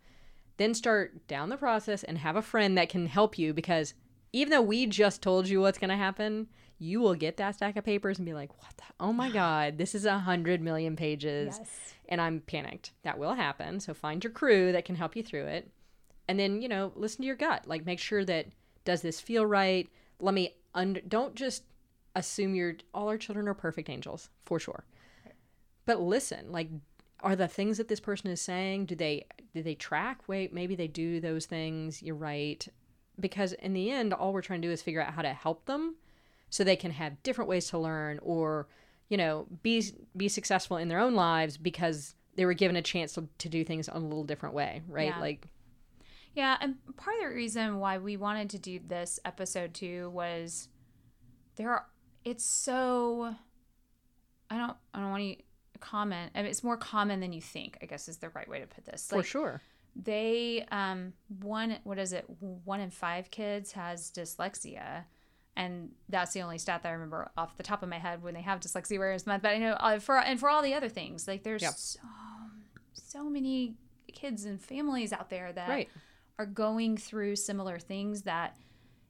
then 0.58 0.74
start 0.74 1.26
down 1.28 1.48
the 1.48 1.56
process 1.56 2.02
and 2.02 2.18
have 2.18 2.36
a 2.36 2.42
friend 2.42 2.76
that 2.78 2.88
can 2.88 3.06
help 3.06 3.38
you 3.38 3.52
because 3.52 3.94
even 4.32 4.50
though 4.50 4.62
we 4.62 4.86
just 4.86 5.22
told 5.22 5.48
you 5.48 5.60
what's 5.60 5.78
going 5.78 5.90
to 5.90 5.96
happen 5.96 6.46
you 6.78 7.00
will 7.00 7.14
get 7.14 7.36
that 7.38 7.54
stack 7.54 7.76
of 7.76 7.84
papers 7.84 8.18
and 8.18 8.26
be 8.26 8.34
like 8.34 8.50
what 8.62 8.76
the 8.76 8.82
oh 9.00 9.12
my 9.12 9.30
god 9.42 9.78
this 9.78 9.94
is 9.94 10.04
a 10.04 10.18
hundred 10.18 10.60
million 10.60 10.94
pages 10.96 11.56
Yes. 11.58 11.94
and 12.08 12.20
I'm 12.20 12.40
panicked. 12.40 12.92
That 13.02 13.18
will 13.18 13.34
happen. 13.34 13.80
So 13.80 13.94
find 13.94 14.22
your 14.22 14.32
crew 14.32 14.72
that 14.72 14.84
can 14.84 14.94
help 14.96 15.16
you 15.16 15.22
through 15.22 15.46
it. 15.46 15.70
And 16.28 16.38
then, 16.38 16.60
you 16.62 16.68
know, 16.68 16.92
listen 16.96 17.22
to 17.22 17.26
your 17.26 17.36
gut. 17.36 17.66
Like 17.66 17.86
make 17.86 17.98
sure 17.98 18.24
that 18.24 18.46
does 18.84 19.00
this 19.02 19.20
feel 19.20 19.44
right? 19.46 19.88
Let 20.20 20.34
me 20.34 20.54
under 20.74 21.00
don't 21.00 21.34
just 21.34 21.62
assume 22.14 22.54
you're 22.54 22.76
all 22.94 23.08
our 23.08 23.18
children 23.18 23.48
are 23.48 23.54
perfect 23.54 23.88
angels, 23.88 24.28
for 24.44 24.58
sure. 24.60 24.84
But 25.86 26.00
listen, 26.00 26.52
like 26.52 26.68
are 27.26 27.36
the 27.36 27.48
things 27.48 27.76
that 27.78 27.88
this 27.88 28.00
person 28.00 28.30
is 28.30 28.40
saying, 28.40 28.86
do 28.86 28.94
they 28.94 29.26
do 29.52 29.62
they 29.62 29.74
track? 29.74 30.20
Wait, 30.28 30.52
maybe 30.52 30.74
they 30.76 30.86
do 30.88 31.20
those 31.20 31.46
things. 31.46 32.02
You're 32.02 32.14
right. 32.14 32.66
Because 33.18 33.52
in 33.54 33.72
the 33.72 33.90
end, 33.90 34.12
all 34.12 34.32
we're 34.32 34.42
trying 34.42 34.62
to 34.62 34.68
do 34.68 34.72
is 34.72 34.82
figure 34.82 35.02
out 35.02 35.14
how 35.14 35.22
to 35.22 35.32
help 35.32 35.64
them 35.66 35.96
so 36.50 36.62
they 36.62 36.76
can 36.76 36.92
have 36.92 37.22
different 37.22 37.48
ways 37.48 37.68
to 37.70 37.78
learn 37.78 38.20
or 38.22 38.68
you 39.08 39.16
know 39.16 39.46
be 39.62 39.84
be 40.16 40.28
successful 40.28 40.76
in 40.76 40.88
their 40.88 41.00
own 41.00 41.14
lives 41.14 41.56
because 41.56 42.14
they 42.36 42.44
were 42.44 42.54
given 42.54 42.76
a 42.76 42.82
chance 42.82 43.14
to, 43.14 43.28
to 43.38 43.48
do 43.48 43.64
things 43.64 43.88
a 43.92 43.98
little 43.98 44.24
different 44.24 44.54
way 44.54 44.82
right 44.88 45.08
Yeah. 45.08 45.20
like 45.20 45.46
Yeah, 46.34 46.56
and 46.60 46.76
part 46.96 47.16
of 47.16 47.28
the 47.30 47.34
reason 47.34 47.78
why 47.78 47.98
we 47.98 48.16
wanted 48.16 48.50
to 48.50 48.58
do 48.58 48.78
this 48.86 49.18
episode 49.24 49.74
too 49.74 50.10
was 50.10 50.68
there 51.56 51.70
are 51.70 51.86
it's 52.24 52.44
so 52.44 53.34
I 54.50 54.56
don't 54.58 54.76
I 54.94 55.00
don't 55.00 55.10
want 55.10 55.22
to 55.22 55.42
comment. 55.78 56.32
I 56.34 56.42
mean, 56.42 56.50
it's 56.50 56.64
more 56.64 56.76
common 56.76 57.20
than 57.20 57.32
you 57.32 57.40
think. 57.40 57.78
I 57.82 57.86
guess 57.86 58.08
is 58.08 58.18
the 58.18 58.30
right 58.30 58.48
way 58.48 58.60
to 58.60 58.66
put 58.66 58.84
this. 58.84 59.08
for 59.08 59.22
sure 59.22 59.60
they 59.98 60.62
um 60.70 61.14
one 61.40 61.78
what 61.84 61.98
is 61.98 62.12
it 62.12 62.26
one 62.38 62.80
in 62.80 62.90
five 62.90 63.30
kids 63.30 63.72
has 63.72 64.10
dyslexia 64.10 65.04
and 65.56 65.90
that's 66.10 66.34
the 66.34 66.42
only 66.42 66.58
stat 66.58 66.82
that 66.82 66.90
I 66.90 66.92
remember 66.92 67.30
off 67.38 67.56
the 67.56 67.62
top 67.62 67.82
of 67.82 67.88
my 67.88 67.96
head 67.98 68.22
when 68.22 68.34
they 68.34 68.42
have 68.42 68.60
dyslexia 68.60 68.96
awareness 68.98 69.26
month. 69.26 69.42
But 69.42 69.52
I 69.52 69.58
know 69.58 69.72
uh, 69.72 69.98
for 69.98 70.18
and 70.18 70.38
for 70.38 70.50
all 70.50 70.60
the 70.62 70.74
other 70.74 70.90
things, 70.90 71.26
like 71.26 71.44
there's 71.44 71.62
Yep. 71.62 71.72
so 71.76 72.00
so 72.92 73.24
many 73.30 73.74
kids 74.12 74.44
and 74.44 74.60
families 74.60 75.14
out 75.14 75.30
there 75.30 75.50
that 75.54 75.68
Right. 75.68 75.88
are 76.38 76.44
going 76.44 76.98
through 76.98 77.36
similar 77.36 77.78
things 77.78 78.22
that 78.22 78.54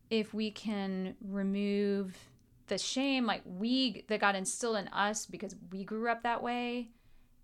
if 0.09 0.33
we 0.33 0.53
can 0.53 1.17
remove 1.21 2.17
the 2.67 2.79
shame 2.79 3.27
like 3.27 3.43
we 3.45 4.05
that 4.09 4.21
got 4.21 4.35
instilled 4.35 4.77
in 4.77 4.89
us 4.89 5.27
because 5.27 5.55
we 5.73 5.85
grew 5.85 6.09
up 6.09 6.23
that 6.23 6.43
way 6.43 6.89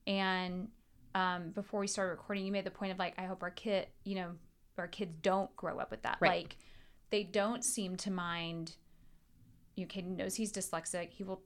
and 0.07 0.69
um, 1.15 1.51
before 1.51 1.81
we 1.81 1.87
started 1.87 2.11
recording 2.11 2.45
you 2.45 2.53
made 2.53 2.65
the 2.65 2.71
point 2.71 2.93
of 2.93 2.99
like 2.99 3.15
i 3.19 3.25
hope 3.25 3.43
our 3.43 3.51
kid 3.51 3.87
you 4.05 4.15
know 4.15 4.31
our 4.79 4.89
kids 4.89 5.13
don't 5.23 5.55
grow 5.57 5.79
up 5.79 5.91
with 5.91 6.03
that 6.03 6.17
Right. 6.21 6.45
like 6.45 6.57
they 7.11 7.23
don't 7.23 7.65
seem 7.65 7.97
to 7.99 8.11
mind 8.11 8.77
you 9.77 9.85
know 9.85 9.89
Caden 9.89 10.17
knows 10.17 10.35
he's 10.35 10.53
dyslexic 10.53 11.11
he 11.11 11.23
will 11.25 11.43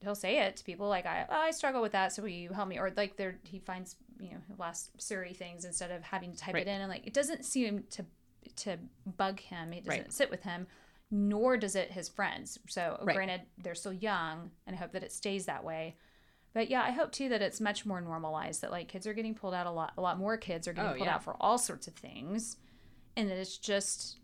he'll 0.00 0.14
say 0.14 0.38
it 0.40 0.56
to 0.56 0.64
people 0.64 0.88
like 0.88 1.06
I, 1.06 1.26
oh, 1.28 1.34
I 1.40 1.50
struggle 1.52 1.80
with 1.80 1.92
that 1.92 2.12
so 2.12 2.22
will 2.22 2.28
you 2.28 2.50
help 2.50 2.68
me 2.68 2.78
or 2.78 2.92
like 2.96 3.16
there 3.16 3.38
he 3.44 3.58
finds 3.58 3.96
you 4.20 4.30
know 4.30 4.38
he'll 4.48 4.72
Siri 4.98 5.32
things 5.32 5.64
instead 5.64 5.90
of 5.90 6.02
having 6.02 6.32
to 6.32 6.38
type 6.38 6.54
Right. 6.54 6.66
it 6.66 6.70
in 6.70 6.80
and 6.80 6.90
like 6.90 7.06
it 7.06 7.14
doesn't 7.14 7.44
seem 7.44 7.84
to 7.90 8.04
to 8.56 8.78
bug 9.16 9.40
him 9.40 9.72
it 9.72 9.84
doesn't 9.84 10.00
Right. 10.02 10.12
sit 10.12 10.30
with 10.30 10.42
him 10.42 10.66
nor 11.14 11.56
does 11.58 11.76
it 11.76 11.90
his 11.92 12.08
friends 12.08 12.58
so 12.68 12.96
oh, 13.00 13.04
Right. 13.04 13.14
granted 13.14 13.42
they're 13.62 13.74
still 13.76 13.92
young 13.92 14.50
and 14.66 14.74
I 14.74 14.78
hope 14.78 14.92
that 14.92 15.04
it 15.04 15.12
stays 15.12 15.44
that 15.46 15.62
way 15.62 15.96
but 16.54 16.70
yeah 16.70 16.82
I 16.82 16.90
hope 16.90 17.12
too 17.12 17.28
that 17.28 17.42
it's 17.42 17.60
much 17.60 17.84
more 17.86 18.00
normalized 18.00 18.62
that 18.62 18.70
like 18.72 18.88
kids 18.88 19.06
are 19.06 19.12
getting 19.12 19.34
pulled 19.34 19.52
out 19.54 19.66
a 19.66 19.70
lot 19.70 19.92
a 19.98 20.00
lot 20.00 20.18
more 20.18 20.36
kids 20.38 20.66
are 20.66 20.72
getting 20.72 20.90
Oh, 20.90 20.94
pulled 20.94 21.06
yeah. 21.06 21.14
out 21.16 21.22
for 21.22 21.36
all 21.40 21.58
sorts 21.58 21.86
of 21.86 21.94
things 21.94 22.56
and 23.16 23.28
that 23.30 23.36
it's 23.36 23.58
just 23.58 24.18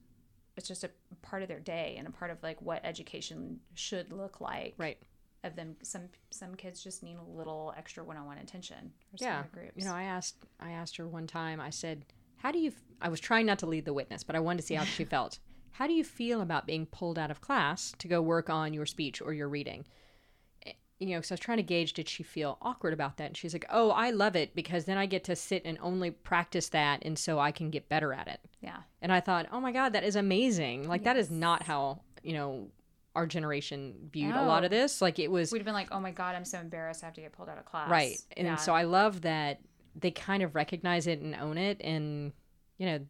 it's 0.56 0.66
just 0.66 0.82
a 0.82 0.90
part 1.22 1.42
of 1.42 1.48
their 1.48 1.60
day 1.60 1.94
and 1.98 2.08
a 2.08 2.10
part 2.10 2.30
of 2.32 2.42
like 2.42 2.60
what 2.62 2.80
education 2.84 3.60
should 3.74 4.10
look 4.12 4.40
like 4.40 4.74
Right. 4.78 4.98
of 5.44 5.54
them 5.56 5.76
some 5.82 6.08
some 6.30 6.54
kids 6.54 6.82
just 6.82 7.02
need 7.02 7.16
a 7.16 7.22
little 7.38 7.74
extra 7.76 8.02
one-on-one 8.02 8.38
attention 8.38 8.92
or 9.12 9.16
Yeah. 9.20 9.42
groups 9.52 9.74
You 9.76 9.84
know, 9.84 9.94
I 9.94 10.04
asked 10.04 10.36
I 10.58 10.70
asked 10.70 10.96
her 10.96 11.06
one 11.06 11.26
time. 11.28 11.60
I 11.60 11.70
said, 11.70 12.06
"How 12.38 12.50
do 12.50 12.58
you?" 12.58 12.70
f- 12.70 12.82
I 13.00 13.08
was 13.08 13.20
trying 13.20 13.46
not 13.46 13.58
to 13.60 13.66
lead 13.66 13.84
the 13.84 13.92
witness, 13.92 14.24
but 14.24 14.34
I 14.34 14.40
wanted 14.40 14.62
to 14.62 14.66
see 14.66 14.74
how 14.74 14.84
she 14.84 15.04
felt. 15.16 15.38
How 15.72 15.86
do 15.86 15.92
you 15.92 16.04
feel 16.04 16.40
about 16.40 16.66
being 16.66 16.86
pulled 16.86 17.18
out 17.18 17.30
of 17.30 17.40
class 17.40 17.92
to 17.98 18.08
go 18.08 18.20
work 18.20 18.50
on 18.50 18.72
your 18.74 18.86
speech 18.86 19.20
or 19.20 19.32
your 19.32 19.48
reading? 19.48 19.84
Eh, 20.66 20.72
You 20.98 21.08
know, 21.14 21.20
so 21.20 21.32
I 21.32 21.34
was 21.34 21.40
trying 21.40 21.58
to 21.58 21.62
gauge 21.62 21.92
did 21.92 22.08
she 22.08 22.22
feel 22.22 22.58
awkward 22.60 22.92
about 22.92 23.16
that? 23.18 23.26
And 23.26 23.36
she's 23.36 23.52
like, 23.52 23.66
"Oh, 23.70 23.90
I 23.90 24.10
love 24.10 24.34
it 24.36 24.54
because 24.54 24.84
then 24.86 24.98
I 24.98 25.06
get 25.06 25.24
to 25.24 25.36
sit 25.36 25.62
and 25.64 25.78
only 25.80 26.10
practice 26.10 26.68
that, 26.70 27.02
and 27.04 27.18
so 27.18 27.38
I 27.38 27.52
can 27.52 27.70
get 27.70 27.88
better 27.88 28.12
at 28.12 28.28
it." 28.28 28.40
yeah 28.60 28.78
And 29.00 29.12
I 29.12 29.20
thought, 29.20 29.46
"Oh 29.52 29.60
my 29.60 29.72
god, 29.72 29.92
that 29.92 30.04
is 30.04 30.16
amazing! 30.16 30.88
Like 30.88 31.04
that 31.04 31.16
is 31.16 31.30
not 31.30 31.62
how 31.64 32.00
you 32.22 32.32
know 32.32 32.70
our 33.14 33.26
generation 33.26 34.10
viewed 34.12 34.36
a 34.36 34.42
lot 34.42 34.64
of 34.64 34.70
this. 34.70 35.00
Like 35.02 35.18
it 35.18 35.30
was 35.30 35.50
we'd 35.52 35.58
have 35.58 35.64
been 35.64 35.74
like 35.74 35.88
oh 35.90 35.98
my 35.98 36.12
god 36.12 36.36
i'm 36.36 36.44
so 36.44 36.58
embarrassed 36.60 37.02
i 37.02 37.06
have 37.06 37.14
to 37.14 37.20
get 37.20 37.32
pulled 37.32 37.48
out 37.48 37.58
of 37.58 37.64
class 37.64 37.90
Right. 37.90 38.16
And 38.36 38.46
yeah. 38.46 38.56
so 38.56 38.72
I 38.74 38.82
love 38.82 39.22
that 39.22 39.60
they 39.96 40.12
kind 40.12 40.42
of 40.44 40.54
recognize 40.54 41.08
it 41.08 41.20
and 41.20 41.34
own 41.34 41.58
it. 41.58 41.80
And, 41.80 42.32
you 42.76 42.86
know, 42.86 43.00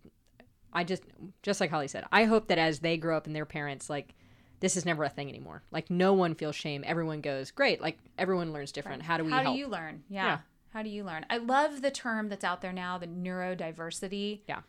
I 0.73 0.85
just, 0.85 1.03
just 1.43 1.61
like 1.61 1.71
Holly 1.71 1.89
said, 1.89 2.05
I 2.13 2.25
hope 2.25 2.49
that 2.49 2.59
as 2.59 2.81
they 2.81 2.97
grow 2.97 3.17
up 3.17 3.27
and 3.27 3.35
their 3.35 3.47
parents, 3.47 3.89
like, 3.89 4.15
this 4.61 4.77
is 4.77 4.85
never 4.85 5.05
a 5.05 5.09
thing 5.09 5.29
anymore. 5.29 5.63
Like, 5.71 5.89
no 5.91 6.13
one 6.13 6.35
feels 6.35 6.57
shame. 6.57 6.83
Everyone 6.87 7.21
goes, 7.21 7.51
great. 7.51 7.81
Like, 7.81 7.99
everyone 8.19 8.53
learns 8.53 8.73
different. 8.73 9.03
How 9.03 9.17
do 9.17 9.25
we 9.25 9.31
how 9.31 9.43
help? 9.43 9.55
do 9.55 9.59
you 9.59 9.67
learn 9.69 10.03
yeah. 10.11 10.25
Yeah. 10.27 10.39
how 10.73 10.83
do 10.83 10.89
you 10.91 11.05
learn 11.05 11.25
i 11.31 11.39
love 11.39 11.81
the 11.81 11.91
term 11.91 12.29
that's 12.29 12.45
out 12.45 12.61
there 12.61 12.73
now 12.73 12.99
the 12.99 13.07
neurodiversity 13.07 14.41
Yeah. 14.47 14.61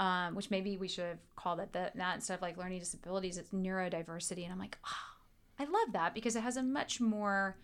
um, 0.00 0.34
which 0.34 0.50
maybe 0.50 0.76
we 0.76 0.86
should 0.88 1.04
have 1.04 1.18
called 1.36 1.60
it 1.60 1.72
that, 1.72 1.96
that 1.96 2.14
instead 2.16 2.34
of 2.34 2.42
like 2.42 2.56
learning 2.56 2.78
disabilities 2.78 3.38
it's 3.38 3.50
neurodiversity 3.50 4.44
and 4.44 4.52
i'm 4.52 4.58
like 4.58 4.78
oh, 4.86 5.16
i 5.58 5.64
love 5.64 5.92
that 5.92 6.14
because 6.14 6.36
it 6.36 6.42
has 6.42 6.56
a 6.56 6.62
much 6.62 7.00
more 7.00 7.56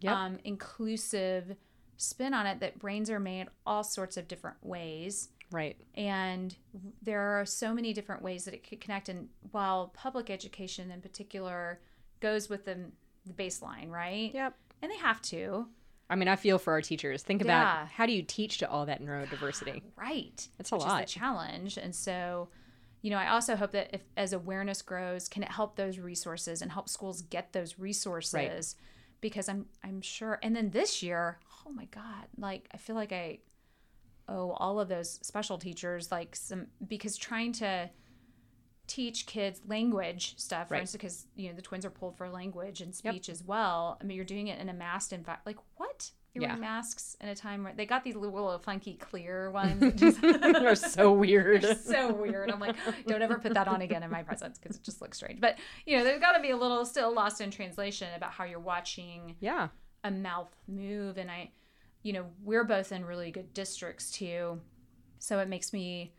Yep. 0.00 0.12
um, 0.14 0.38
inclusive 0.44 1.56
spin 1.96 2.34
on 2.34 2.46
it 2.46 2.60
that 2.60 2.78
brains 2.78 3.08
are 3.08 3.20
made 3.20 3.46
all 3.64 3.82
sorts 3.84 4.16
of 4.16 4.28
different 4.28 4.56
ways 4.62 5.28
Right. 5.54 5.76
and 5.94 6.54
there 7.02 7.20
are 7.40 7.46
so 7.46 7.72
many 7.72 7.92
different 7.92 8.22
ways 8.22 8.44
that 8.44 8.54
it 8.54 8.68
could 8.68 8.80
connect 8.80 9.08
and 9.08 9.28
while 9.52 9.88
public 9.94 10.28
education 10.30 10.90
in 10.90 11.00
particular 11.00 11.80
goes 12.20 12.48
with 12.48 12.64
the, 12.64 12.76
the 13.26 13.32
baseline 13.32 13.88
right 13.90 14.30
Yep. 14.34 14.54
and 14.82 14.90
they 14.92 14.96
have 14.98 15.22
to 15.22 15.66
I 16.10 16.16
mean, 16.16 16.28
I 16.28 16.36
feel 16.36 16.58
for 16.58 16.74
our 16.74 16.82
teachers. 16.82 17.22
Think 17.22 17.40
about 17.40 17.88
how 17.88 18.04
do 18.04 18.12
you 18.12 18.22
teach 18.22 18.58
to 18.58 18.68
all 18.68 18.84
that 18.86 19.02
neurodiversity? 19.02 19.80
right 19.96 20.46
It's 20.58 20.70
a 20.70 20.74
which 20.76 20.84
lot. 20.84 21.02
is 21.04 21.12
the 21.14 21.18
challenge 21.18 21.78
and 21.78 21.94
so 21.94 22.48
you 23.00 23.10
know 23.10 23.16
i 23.18 23.28
also 23.28 23.54
hope 23.56 23.70
that 23.72 23.90
if 23.92 24.00
as 24.16 24.32
awareness 24.32 24.80
grows 24.82 25.28
can 25.28 25.42
it 25.42 25.50
help 25.50 25.76
those 25.76 25.98
resources 25.98 26.60
and 26.62 26.72
help 26.72 26.88
schools 26.88 27.22
get 27.22 27.52
those 27.52 27.78
resources 27.78 28.76
because 29.20 29.48
i'm 29.48 29.66
i'm 29.82 30.00
sure 30.00 30.38
and 30.42 30.54
then 30.56 30.70
this 30.70 31.02
year 31.02 31.38
oh 31.66 31.70
my 31.70 31.84
god 31.86 32.26
like 32.38 32.66
i 32.72 32.76
feel 32.78 32.96
like 32.96 33.12
i 33.12 33.38
owe 34.28 34.52
all 34.52 34.80
of 34.80 34.88
those 34.88 35.18
special 35.22 35.58
teachers 35.58 36.10
like 36.10 36.34
some 36.36 36.66
because 36.86 37.16
trying 37.16 37.52
to 37.52 37.90
teach 38.86 39.24
kids 39.26 39.60
language 39.66 40.34
stuff 40.38 40.68
for 40.68 40.74
Right. 40.74 40.80
instance 40.82 41.00
because 41.02 41.26
you 41.36 41.48
know 41.48 41.54
the 41.56 41.62
twins 41.62 41.86
are 41.86 41.90
pulled 41.90 42.16
for 42.18 42.28
language 42.28 42.80
and 42.82 42.88
Yep. 43.02 43.12
speech 43.14 43.28
as 43.30 43.42
well 43.42 43.96
i 44.00 44.04
mean 44.04 44.16
you're 44.16 44.26
doing 44.26 44.48
it 44.48 44.60
in 44.60 44.68
a 44.68 44.74
masked 44.74 45.12
environment 45.14 45.46
like 45.46 45.56
what 45.76 46.10
you're 46.34 46.42
Yeah. 46.42 46.48
wearing 46.48 46.60
masks 46.60 47.16
in 47.20 47.28
a 47.28 47.34
time 47.34 47.64
where 47.64 47.72
they 47.72 47.86
got 47.86 48.04
these 48.04 48.14
little 48.16 48.58
funky 48.58 48.94
clear 48.96 49.50
ones 49.52 49.94
just- 50.00 50.20
They're 50.20 50.74
so 50.74 51.12
weird. 51.24 51.62
they're 51.62 51.76
so 51.76 52.12
weird. 52.12 52.50
I'm 52.50 52.58
like, 52.60 52.74
don't 53.06 53.22
ever 53.22 53.38
put 53.38 53.54
that 53.54 53.68
on 53.68 53.82
again 53.82 54.02
in 54.02 54.10
my 54.10 54.22
presence 54.24 54.58
because 54.58 54.76
it 54.76 54.82
just 54.82 55.00
looks 55.00 55.16
strange. 55.16 55.40
But 55.40 55.58
you 55.86 55.96
know, 55.96 56.02
there's 56.02 56.20
got 56.20 56.32
to 56.32 56.42
be 56.42 56.50
a 56.50 56.56
little 56.56 56.84
still 56.84 57.14
lost 57.14 57.40
in 57.40 57.52
translation 57.52 58.08
about 58.16 58.32
how 58.32 58.42
you're 58.44 58.58
watching 58.58 59.36
yeah. 59.38 59.68
a 60.02 60.10
mouth 60.10 60.52
move. 60.66 61.18
And 61.18 61.30
I, 61.30 61.52
you 62.04 62.12
know, 62.12 62.26
we're 62.44 62.62
both 62.64 62.92
in 62.92 63.04
really 63.04 63.32
good 63.32 63.52
districts 63.52 64.12
too, 64.12 64.60
so 65.18 65.40
it 65.40 65.48
makes 65.48 65.72
me 65.72 66.14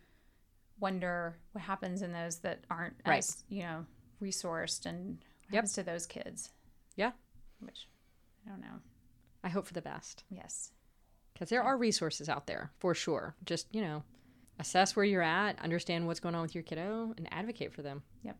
wonder 0.79 1.37
what 1.53 1.63
happens 1.63 2.01
in 2.01 2.11
those 2.11 2.39
that 2.39 2.65
aren't 2.69 2.95
Right. 3.05 3.19
as 3.19 3.45
you 3.47 3.61
know 3.63 3.85
resourced 4.21 4.85
and 4.85 5.17
what 5.19 5.53
Yep. 5.53 5.53
happens 5.53 5.73
to 5.73 5.83
those 5.83 6.05
kids. 6.05 6.51
Yeah. 6.97 7.13
Which 7.59 7.87
I 8.45 8.49
don't 8.49 8.59
know. 8.61 8.81
I 9.43 9.49
hope 9.49 9.65
for 9.67 9.73
the 9.73 9.81
best. 9.81 10.25
Yes. 10.29 10.71
because 11.33 11.49
there 11.49 11.63
are 11.63 11.77
resources 11.77 12.29
out 12.29 12.47
there 12.47 12.71
for 12.79 12.95
sure. 12.95 13.35
Just 13.43 13.67
you 13.75 13.81
know, 13.81 14.03
assess 14.57 14.95
where 14.95 15.03
you're 15.05 15.21
at, 15.21 15.59
understand 15.59 16.07
what's 16.07 16.21
going 16.21 16.33
on 16.33 16.41
with 16.41 16.55
your 16.55 16.63
kiddo, 16.63 17.13
and 17.17 17.27
advocate 17.33 17.73
for 17.73 17.81
them. 17.81 18.03
Yep. 18.23 18.37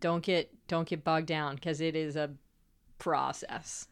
Don't 0.00 0.22
get 0.24 0.66
don't 0.68 0.88
get 0.88 1.02
bogged 1.04 1.26
down 1.26 1.56
because 1.56 1.80
it 1.80 1.94
is 1.96 2.14
a 2.16 2.34
process. 2.98 3.88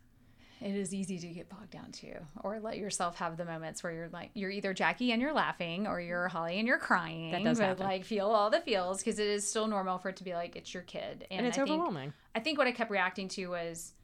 It 0.61 0.75
is 0.75 0.92
easy 0.92 1.18
to 1.18 1.29
get 1.29 1.49
bogged 1.49 1.71
down 1.71 1.92
too, 1.92 2.14
or 2.42 2.59
let 2.59 2.79
yourself 2.79 3.16
have 3.16 3.37
the 3.37 3.44
moments 3.44 3.83
where 3.83 3.92
you're 3.92 4.09
like, 4.09 4.31
you're 4.35 4.51
either 4.51 4.75
Jackie 4.75 5.12
and 5.12 5.23
you're 5.23 5.33
laughing, 5.33 5.87
or 5.87 6.01
you're 6.01 6.29
Holly 6.29 6.59
and 6.59 6.66
you're 6.66 6.79
crying. 6.79 7.31
That 7.31 7.44
does 7.44 7.59
but 7.59 7.66
happen. 7.66 7.87
like 7.87 8.05
feel 8.05 8.27
all 8.27 8.51
the 8.51 8.61
feels 8.61 8.99
because 8.99 9.18
it 9.18 9.29
is 9.29 9.49
still 9.49 9.68
normal 9.68 9.99
for 9.99 10.09
it 10.09 10.16
to 10.16 10.25
be 10.25 10.35
like 10.35 10.57
it's 10.57 10.75
your 10.75 10.83
kid, 10.83 11.27
And, 11.31 11.47
it's 11.47 11.57
I 11.57 11.64
think 11.64 11.75
overwhelming. 11.75 12.12
I 12.35 12.40
think 12.40 12.59
what 12.59 12.66
I 12.66 12.73
kept 12.73 12.90
reacting 12.90 13.29
to 13.29 13.47
was 13.47 13.94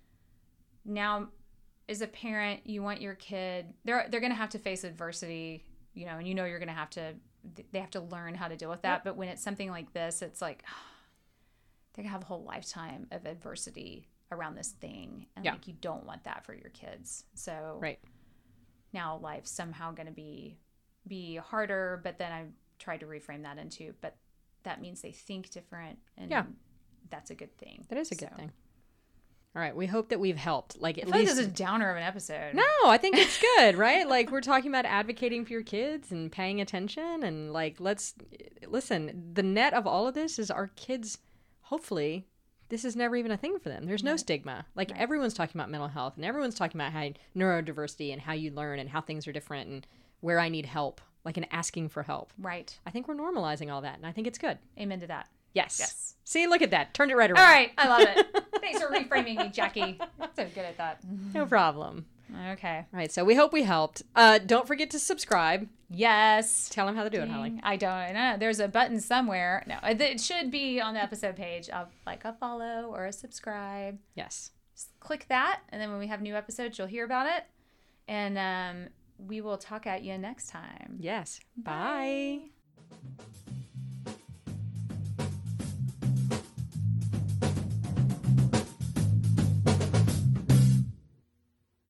now 0.84 1.28
as 1.88 2.00
a 2.00 2.06
parent, 2.06 2.60
you 2.66 2.82
want 2.82 3.00
your 3.00 3.14
kid 3.14 3.66
they're 3.84 4.06
they're 4.08 4.20
gonna 4.20 4.34
have 4.34 4.50
to 4.50 4.58
face 4.58 4.84
adversity, 4.84 5.64
you 5.92 6.06
know, 6.06 6.18
and 6.18 6.28
you 6.28 6.34
know 6.34 6.44
you're 6.44 6.60
gonna 6.60 6.72
have 6.72 6.90
to 6.90 7.14
they 7.72 7.80
have 7.80 7.90
to 7.90 8.00
learn 8.00 8.34
how 8.34 8.48
to 8.48 8.56
deal 8.56 8.70
with 8.70 8.82
that. 8.82 9.04
But 9.04 9.16
when 9.16 9.28
it's 9.28 9.42
something 9.42 9.70
like 9.70 9.92
this, 9.92 10.22
it's 10.22 10.40
like 10.40 10.64
they're 11.94 12.04
gonna 12.04 12.12
have 12.12 12.22
a 12.22 12.26
whole 12.26 12.44
lifetime 12.44 13.08
of 13.10 13.26
adversity 13.26 14.08
around 14.34 14.56
this 14.56 14.72
thing. 14.72 15.26
And 15.36 15.44
Yeah. 15.44 15.52
like 15.52 15.66
you 15.66 15.74
don't 15.80 16.04
want 16.04 16.24
that 16.24 16.44
for 16.44 16.52
your 16.54 16.70
kids. 16.70 17.24
So 17.34 17.78
Right. 17.80 18.00
now 18.92 19.16
life's 19.18 19.50
somehow 19.50 19.92
gonna 19.92 20.10
be 20.12 20.58
be 21.06 21.36
harder, 21.36 22.00
but 22.02 22.16
then 22.18 22.32
I 22.32 22.46
tried 22.78 23.00
to 23.00 23.06
reframe 23.06 23.42
that 23.42 23.58
into 23.58 23.94
but 24.00 24.16
that 24.62 24.80
means 24.80 25.02
they 25.02 25.12
think 25.12 25.50
different 25.50 25.98
and 26.16 26.30
Yeah. 26.30 26.46
that's 27.10 27.30
a 27.30 27.34
good 27.34 27.56
thing. 27.58 27.84
That 27.88 27.98
is 27.98 28.10
a 28.10 28.14
good 28.14 28.30
So- 28.30 28.36
thing. 28.36 28.52
All 29.56 29.62
right, 29.62 29.76
we 29.76 29.86
hope 29.86 30.08
that 30.08 30.18
we've 30.18 30.36
helped. 30.36 30.80
Like 30.80 30.98
I 30.98 31.02
at 31.02 31.08
like 31.08 31.20
least 31.20 31.36
this 31.36 31.38
is 31.38 31.46
a 31.46 31.50
downer 31.50 31.88
of 31.90 31.96
an 31.96 32.02
episode. 32.02 32.54
No, 32.54 32.64
I 32.86 32.98
think 32.98 33.16
it's 33.16 33.38
good, 33.56 33.76
right? 33.76 34.08
Like 34.08 34.30
we're 34.32 34.40
talking 34.40 34.68
about 34.70 34.84
advocating 34.84 35.44
for 35.44 35.52
your 35.52 35.62
kids 35.62 36.10
and 36.10 36.32
paying 36.32 36.60
attention 36.60 37.22
and 37.22 37.52
like 37.52 37.78
let's 37.78 38.14
listen, 38.66 39.30
the 39.32 39.44
net 39.44 39.72
of 39.74 39.86
all 39.86 40.08
of 40.08 40.14
this 40.14 40.38
is 40.40 40.50
our 40.50 40.68
kids 40.68 41.18
hopefully 41.60 42.26
this 42.68 42.84
is 42.84 42.96
never 42.96 43.16
even 43.16 43.30
a 43.30 43.36
thing 43.36 43.58
for 43.58 43.68
them. 43.68 43.86
There's 43.86 44.02
no 44.02 44.16
stigma. 44.16 44.66
Like 44.74 44.90
Right. 44.90 45.00
everyone's 45.00 45.34
talking 45.34 45.58
about 45.60 45.70
mental 45.70 45.88
health 45.88 46.14
and 46.16 46.24
everyone's 46.24 46.54
talking 46.54 46.80
about 46.80 46.92
how 46.92 47.10
neurodiversity 47.36 48.12
and 48.12 48.22
how 48.22 48.32
you 48.32 48.50
learn 48.50 48.78
and 48.78 48.88
how 48.90 49.00
things 49.00 49.26
are 49.26 49.32
different 49.32 49.68
and 49.68 49.86
where 50.20 50.38
I 50.40 50.48
need 50.48 50.66
help, 50.66 51.00
like 51.24 51.36
and 51.36 51.46
asking 51.50 51.90
for 51.90 52.02
help. 52.02 52.32
Right. 52.38 52.78
I 52.86 52.90
think 52.90 53.06
we're 53.08 53.14
normalizing 53.16 53.72
all 53.72 53.82
that 53.82 53.96
and 53.96 54.06
I 54.06 54.12
think 54.12 54.26
it's 54.26 54.38
good. 54.38 54.58
Amen 54.78 55.00
to 55.00 55.06
that. 55.08 55.28
Yes. 55.52 55.76
Yes. 55.78 56.14
See, 56.24 56.46
look 56.46 56.62
at 56.62 56.70
that. 56.72 56.94
Turned 56.94 57.10
it 57.12 57.16
right 57.16 57.30
around. 57.30 57.38
All 57.44 57.52
right. 57.52 57.70
I 57.78 57.88
love 57.88 58.00
it. 58.08 58.44
Thanks 58.60 58.82
for 58.82 58.88
reframing 58.88 59.36
me, 59.36 59.48
Jackie. 59.50 59.98
So 60.36 60.44
good 60.52 60.64
at 60.64 60.76
that. 60.78 60.98
No 61.32 61.46
problem. 61.46 62.06
Okay. 62.52 62.78
All 62.92 62.98
right, 62.98 63.10
so 63.10 63.24
we 63.24 63.34
hope 63.34 63.52
we 63.52 63.62
helped. 63.62 64.02
Uh, 64.14 64.38
don't 64.38 64.66
forget 64.66 64.90
to 64.90 64.98
subscribe. 64.98 65.68
Yes. 65.90 66.68
Tell 66.68 66.86
them 66.86 66.96
how 66.96 67.04
to 67.04 67.10
do 67.10 67.20
it, 67.20 67.28
Holly. 67.28 67.60
I 67.62 67.76
don't 67.76 68.14
know. 68.14 68.36
There's 68.38 68.60
a 68.60 68.68
button 68.68 69.00
somewhere. 69.00 69.64
No, 69.66 69.78
it 69.82 70.20
should 70.20 70.50
be 70.50 70.80
on 70.80 70.94
the 70.94 71.02
episode 71.02 71.36
page 71.36 71.68
of 71.68 71.88
like 72.06 72.24
a 72.24 72.32
follow 72.32 72.90
or 72.92 73.06
a 73.06 73.12
subscribe. 73.12 73.98
Yes. 74.14 74.50
Just 74.74 74.88
click 74.98 75.26
that, 75.28 75.60
and 75.68 75.80
then 75.80 75.90
when 75.90 76.00
we 76.00 76.08
have 76.08 76.20
new 76.20 76.34
episodes, 76.34 76.78
you'll 76.78 76.88
hear 76.88 77.04
about 77.04 77.26
it. 77.26 77.44
And 78.08 78.36
um, 78.38 78.88
we 79.18 79.40
will 79.40 79.58
talk 79.58 79.86
at 79.86 80.02
you 80.02 80.18
next 80.18 80.48
time. 80.48 80.96
Yes. 80.98 81.40
Bye. 81.56 82.40